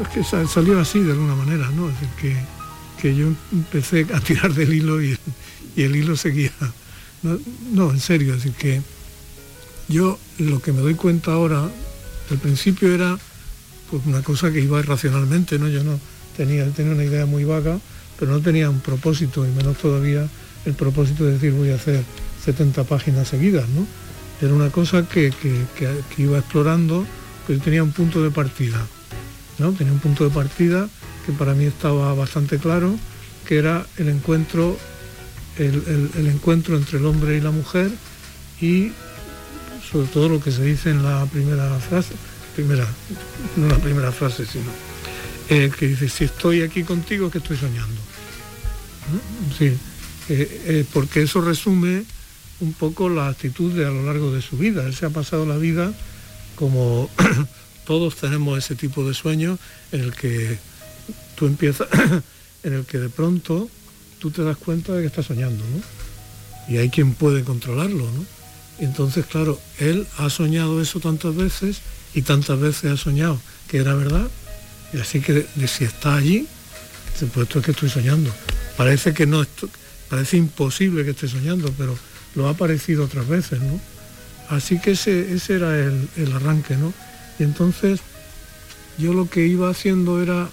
[0.00, 1.88] Es que salió así de alguna manera, ¿no?
[1.88, 2.36] Es decir,
[3.00, 5.18] que, yo empecé a tirar del hilo y,
[5.76, 6.52] el hilo seguía.
[7.72, 8.82] No, en serio, es decir, que
[9.88, 11.68] yo lo que me doy cuenta ahora,
[12.30, 13.18] al principio era
[13.90, 15.68] pues una cosa que iba irracionalmente, ¿no?
[15.68, 15.98] Yo no
[16.36, 17.78] tenía, tenía una idea muy vaga,
[18.18, 20.28] pero no tenía un propósito, y menos todavía
[20.64, 22.04] el propósito de decir voy a hacer
[22.44, 23.86] 70 páginas seguidas, ¿no?
[24.40, 25.32] Era una cosa que
[26.18, 27.06] iba explorando
[27.46, 28.86] pero tenía un punto de partida.
[29.58, 29.72] ¿no?
[29.72, 30.88] Tenía un punto de partida
[31.26, 32.96] que para mí estaba bastante claro,
[33.46, 34.78] que era el encuentro,
[35.58, 37.90] el, encuentro entre el hombre y la mujer
[38.60, 38.92] y
[39.90, 42.14] sobre todo lo que se dice en la primera frase,
[42.54, 42.86] primera,
[43.56, 44.70] no la primera frase, sino
[45.48, 48.00] que dice, si estoy aquí contigo, que estoy soñando.
[49.58, 49.66] Sí,
[50.28, 52.04] eh, eh, porque eso resume
[52.60, 54.86] un poco la actitud de a lo largo de su vida.
[54.86, 55.92] Él se ha pasado la vida
[56.54, 57.10] como
[57.86, 59.58] todos tenemos ese tipo de sueño
[59.90, 60.58] en el que
[61.34, 61.88] tú empiezas,
[62.62, 63.68] en el que de pronto
[64.18, 66.72] tú te das cuenta de que estás soñando, ¿no?
[66.72, 68.42] Y hay quien puede controlarlo, ¿no?
[68.78, 71.78] entonces, claro, él ha soñado eso tantas veces
[72.14, 74.28] y tantas veces ha soñado que era verdad.
[74.92, 76.46] Y así que si está allí,
[77.32, 78.32] pues es que estoy soñando.
[78.76, 79.44] Parece que no,
[80.08, 81.96] parece imposible que esté soñando, pero
[82.34, 83.80] lo ha parecido otras veces, ¿no?
[84.52, 86.92] Así que ese, ese era el, arranque, ¿no?
[87.38, 88.00] Y entonces
[88.98, 90.50] yo lo que iba haciendo era,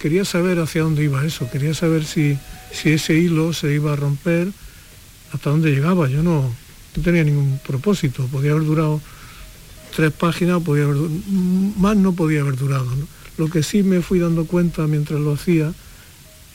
[0.00, 2.36] quería saber hacia dónde iba eso, quería saber si,
[2.72, 4.48] si ese hilo se iba a romper,
[5.32, 6.08] hasta dónde llegaba.
[6.08, 6.52] Yo no,
[7.00, 9.00] tenía ningún propósito, podía haber durado
[9.94, 12.90] tres páginas, podía haber, más no podía haber durado.
[13.38, 15.72] Lo que sí me fui dando cuenta mientras lo hacía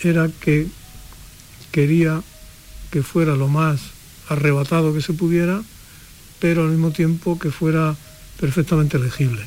[0.02, 0.68] era que
[1.72, 2.22] quería
[2.92, 3.80] que fuera lo más
[4.28, 5.64] arrebatado que se pudiera
[6.40, 7.96] pero al mismo tiempo que fuera
[8.40, 9.44] perfectamente legible.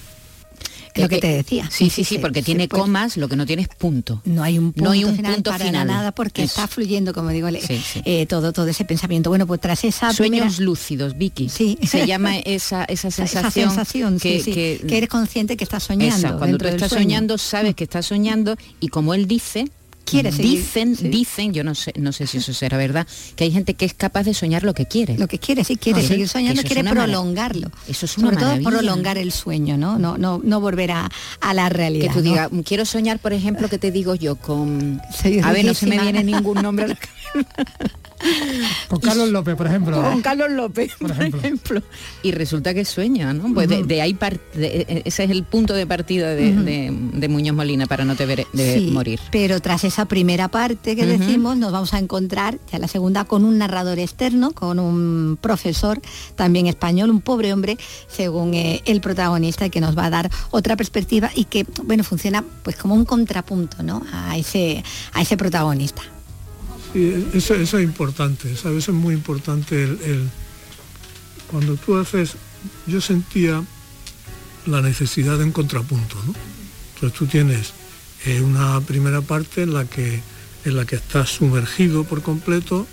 [0.92, 1.68] Es lo que te decía.
[1.70, 4.20] Sí, sí, sí, porque tiene puede- comas, lo que no tiene es punto.
[4.24, 5.86] No hay un punto, No hay un final punto para final.
[5.86, 6.50] nada porque Eso.
[6.60, 8.02] está fluyendo, como digo, Sí, sí.
[8.04, 9.30] eh, todo, todo ese pensamiento.
[9.30, 11.48] Bueno, pues tras esa Sueños primera- lúcidos, Vicky.
[11.48, 11.78] Sí.
[11.86, 15.62] Se llama esa, esa esa sensación, sensación, sí, que, sí, que- que eres consciente que
[15.62, 16.16] estás soñando.
[16.16, 17.04] Esa, cuando tú estás sueño.
[17.04, 19.70] soñando, sabes que estás soñando y como él dice,
[20.10, 21.08] Quiere seguir, dicen, sí.
[21.08, 23.06] dicen, yo no sé, no sé si eso será verdad,
[23.36, 25.16] que hay gente que es capaz de soñar lo que quiere.
[25.18, 27.70] Lo que quiere, sí, quiere Ah, seguir soñando, es quiere prolongarlo.
[27.88, 28.70] Eso es una Sobre todo maravilla.
[28.70, 29.98] prolongar el sueño, ¿no?
[29.98, 32.08] No, no, no volver a, a la realidad.
[32.08, 32.30] Que tú ¿no?
[32.30, 35.00] digas, quiero soñar, por ejemplo, que te digo yo con...
[35.22, 36.98] Soy a ver, no se me viene ningún nombre a la
[38.88, 40.02] Con Carlos López, por ejemplo.
[40.02, 41.82] con Carlos López, por ejemplo.
[42.22, 43.54] Y resulta que sueña, ¿no?
[43.54, 44.12] Pues de, ahí
[44.52, 48.46] de- e- ese es el punto de partida de, Muñoz Molina para no te ver
[48.52, 49.20] de Sí, morir.
[49.32, 53.44] Pero tras esa primera parte que decimos, nos vamos a encontrar ya la segunda con
[53.46, 55.98] un narrador externo, con un profesor
[56.34, 57.78] también español, un pobre hombre,
[58.08, 62.44] según eh, el protagonista, que nos va a dar otra perspectiva y que, bueno, funciona
[62.62, 64.02] pues como un contrapunto, ¿no?
[64.12, 66.02] A ese, a ese protagonista.
[66.92, 68.84] Sí, eso, es importante, ¿sabes?
[68.84, 69.84] Eso es muy importante.
[69.84, 70.28] El,
[71.50, 72.34] cuando tú haces,
[72.86, 73.62] yo sentía
[74.66, 76.34] la necesidad de un contrapunto, ¿no?
[76.94, 77.72] Entonces tú tienes
[78.26, 80.20] eh, una primera parte en la que
[80.64, 82.86] en la que estás sumergido por completo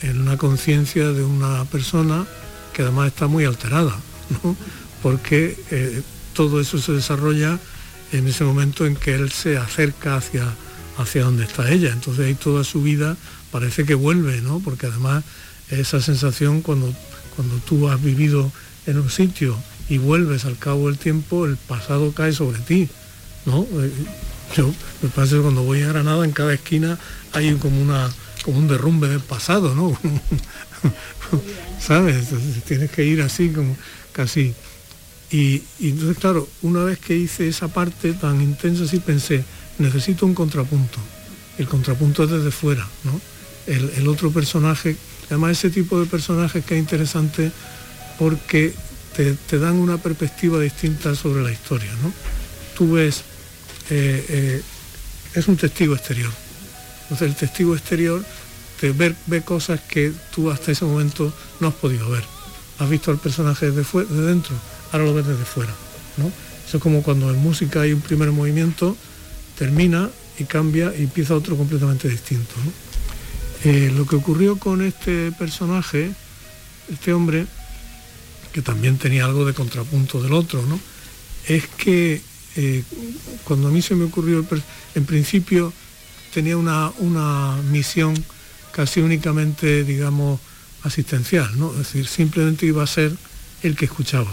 [0.00, 2.26] en una conciencia de una persona
[2.72, 3.96] que además está muy alterada.
[5.02, 6.02] Porque eh,
[6.34, 7.58] todo eso se desarrolla
[8.12, 10.44] en ese momento en que él se acerca hacia,
[10.98, 11.90] hacia donde está ella.
[11.92, 13.16] Entonces ahí toda su vida
[13.50, 14.60] parece que vuelve, ¿no?
[14.60, 15.24] Porque además
[15.70, 16.92] esa sensación cuando,
[17.36, 18.50] cuando tú has vivido
[18.86, 19.56] en un sitio
[19.88, 22.88] y vuelves al cabo del tiempo, el pasado cae sobre ti,
[23.46, 23.62] ¿no?
[23.62, 23.90] Eh,
[24.56, 24.72] Yo
[25.02, 26.98] me pasa que cuando voy a Granada en cada esquina
[27.32, 28.10] hay como una
[28.42, 29.96] como un derrumbe del pasado, ¿no?
[31.80, 32.26] ¿Sabes?
[32.66, 33.76] Tienes que ir así como
[34.12, 34.52] casi.
[35.30, 39.44] Y, y entonces, claro, una vez que hice esa parte tan intensa, sí pensé,
[39.82, 40.98] necesito un contrapunto.
[41.58, 42.86] El contrapunto es desde fuera.
[43.66, 47.52] El, otro personaje, además ese tipo de personajes que es interesante
[48.18, 48.72] porque
[49.14, 52.12] te, dan una perspectiva distinta sobre la historia, ¿no?
[52.76, 53.22] Tú ves,
[53.90, 54.62] eh, eh,
[55.34, 56.30] es un testigo exterior.
[57.02, 58.24] Entonces el testigo exterior
[58.80, 62.24] te ve, ve cosas que tú hasta ese momento no has podido ver.
[62.78, 64.56] Has visto al personaje desde, fue- de dentro,
[64.90, 65.72] ahora lo ves desde fuera.
[66.16, 66.32] ¿no?
[66.66, 68.96] Eso es como cuando en música hay un primer movimiento,
[69.62, 70.10] termina
[70.40, 72.54] y cambia y empieza otro completamente distinto.
[73.62, 76.10] Eh, lo que ocurrió con este personaje,
[76.90, 77.46] este hombre,
[78.52, 80.80] que también tenía algo de contrapunto del otro, ¿no?
[81.46, 82.20] es que
[82.56, 82.82] eh,
[83.44, 84.62] cuando a mí se me ocurrió, el
[84.96, 85.72] en principio
[86.34, 88.12] tenía una, una misión
[88.72, 90.40] casi únicamente, digamos,
[90.82, 91.70] asistencial, ¿no?
[91.70, 93.16] Es decir, simplemente iba a ser
[93.62, 94.32] el que escuchaba,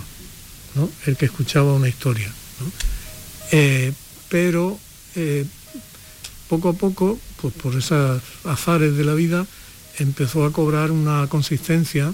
[0.73, 0.89] ¿no?
[1.05, 2.71] El que escuchaba una historia, ¿no?
[3.51, 3.93] Eh,
[4.29, 4.79] pero
[5.15, 5.45] eh,
[6.47, 9.45] poco a poco, pues por esos azares de la vida,
[9.99, 12.13] empezó a cobrar una consistencia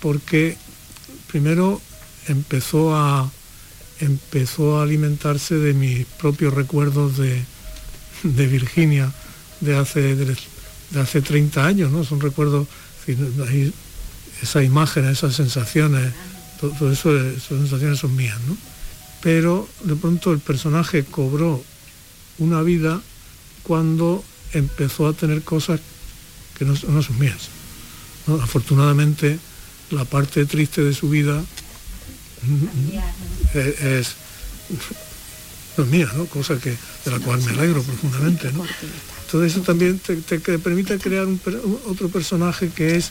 [0.00, 0.56] porque
[1.28, 1.80] primero
[2.28, 3.30] empezó a
[4.00, 7.42] empezó a alimentarse de mis propios recuerdos de,
[8.22, 9.12] de Virginia
[9.60, 10.36] de hace de,
[11.00, 12.04] hace 30 años, ¿no?
[12.04, 12.68] Son recuerdos,
[14.42, 16.12] esas imágenes, esas sensaciones,
[16.60, 18.56] todo, todo eso, esas sensaciones son mías, ¿no?
[19.22, 21.64] Pero de pronto el personaje cobró
[22.38, 23.00] una vida
[23.62, 25.80] cuando empezó a tener cosas
[26.58, 27.48] que no, no son mías.
[28.26, 28.34] ¿no?
[28.36, 29.38] Afortunadamente,
[29.90, 31.42] la parte triste de su vida
[32.42, 34.14] mm, es, es-
[35.76, 36.26] no es mía, ¿no?
[36.26, 38.64] Cosa que, de la cual me alegro profundamente, ¿no?
[39.26, 41.40] Entonces eso también te, te- te permite crear un-
[41.86, 43.10] otro personaje que es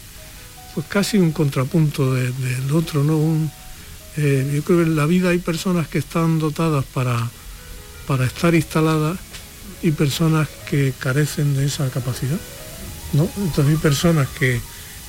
[0.74, 3.18] pues casi un contrapunto de- del otro, ¿no?
[3.18, 3.52] Un,
[4.18, 7.30] eh, yo creo que en la vida hay personas que están dotadas para,
[8.08, 9.18] para estar instaladas
[9.82, 12.38] y personas que carecen de esa capacidad.
[13.14, 13.28] ¿no?
[13.38, 14.60] Entonces hay personas que,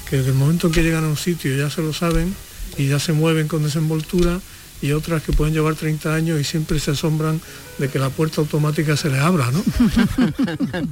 [0.08, 2.34] que desde el momento en que llegan a un sitio ya se lo saben
[2.76, 4.40] y ya se mueven con desenvoltura
[4.82, 7.40] y otras que pueden llevar 30 años y siempre se asombran
[7.78, 9.62] de que la puerta automática se les abra, ¿no?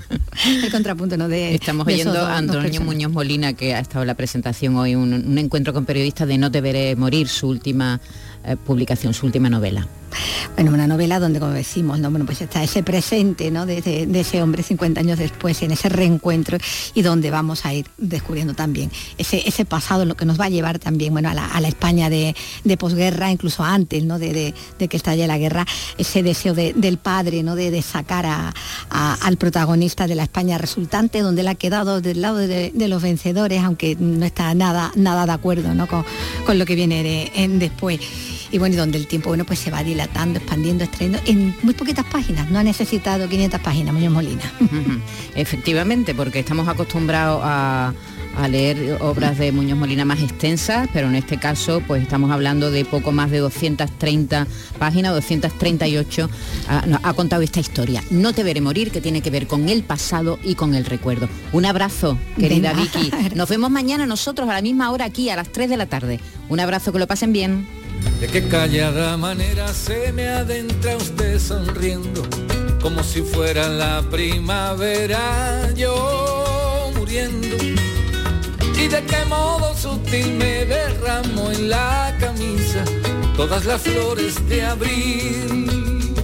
[0.47, 1.29] El contrapunto, ¿no?
[1.29, 2.81] De, Estamos de oyendo a Antonio.
[2.81, 6.39] Muñoz Molina, que ha estado en la presentación hoy, un, un encuentro con periodistas de
[6.39, 8.01] No te veré morir, su última
[8.45, 9.87] eh, publicación, su última novela.
[10.55, 12.11] Bueno, una novela donde, como decimos, ¿no?
[12.11, 13.67] bueno, pues está ese presente ¿no?
[13.67, 16.59] de, ese hombre 50 años después, en ese reencuentro,
[16.95, 20.51] y donde vamos a ir descubriendo también ese, ese pasado, lo que nos va a
[20.51, 22.35] llevar también bueno, a, la, España de,
[22.79, 24.19] posguerra, incluso antes ¿no?
[24.19, 25.67] de, que estalle la guerra,
[25.99, 27.55] ese deseo de- del padre ¿no?
[27.55, 28.53] de, sacar a-
[28.91, 33.63] al protagonista de la España resultante, donde él ha quedado del lado de, los vencedores,
[33.63, 35.87] aunque no está nada, nada de acuerdo ¿no?
[35.87, 36.05] con,
[36.59, 38.01] lo que viene de- en- después.
[38.53, 41.75] Y bueno, y donde el tiempo bueno pues se va dilatando, expandiendo, extrayendo en muy
[41.75, 44.53] poquitas páginas, no ha necesitado 500 páginas, Muñoz Molina.
[45.35, 47.93] Efectivamente, porque estamos acostumbrados a
[48.37, 52.71] a leer obras de Muñoz Molina más extensas, pero en este caso pues estamos hablando
[52.71, 54.47] de poco más de 230
[54.79, 56.31] páginas, 238,
[56.69, 58.03] ah, ha contado esta historia.
[58.11, 61.29] No te veré morir, que tiene que ver con el pasado y con el recuerdo.
[61.53, 63.13] Un abrazo, querida Vicky.
[63.35, 66.21] Nos vemos mañana nosotros a la misma hora aquí, a las 3 de la tarde.
[66.49, 67.82] Un abrazo, que lo pasen bien.
[68.21, 72.23] De qué callada manera se me adentra usted sonriendo,
[72.81, 77.57] como si fuera la primavera, yo muriendo
[78.79, 82.85] y de qué modo sutil me derramo en la camisa
[83.37, 86.15] todas las flores de abril.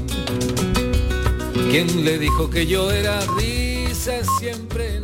[1.70, 4.98] ¿Quién le dijo que yo era risa siempre?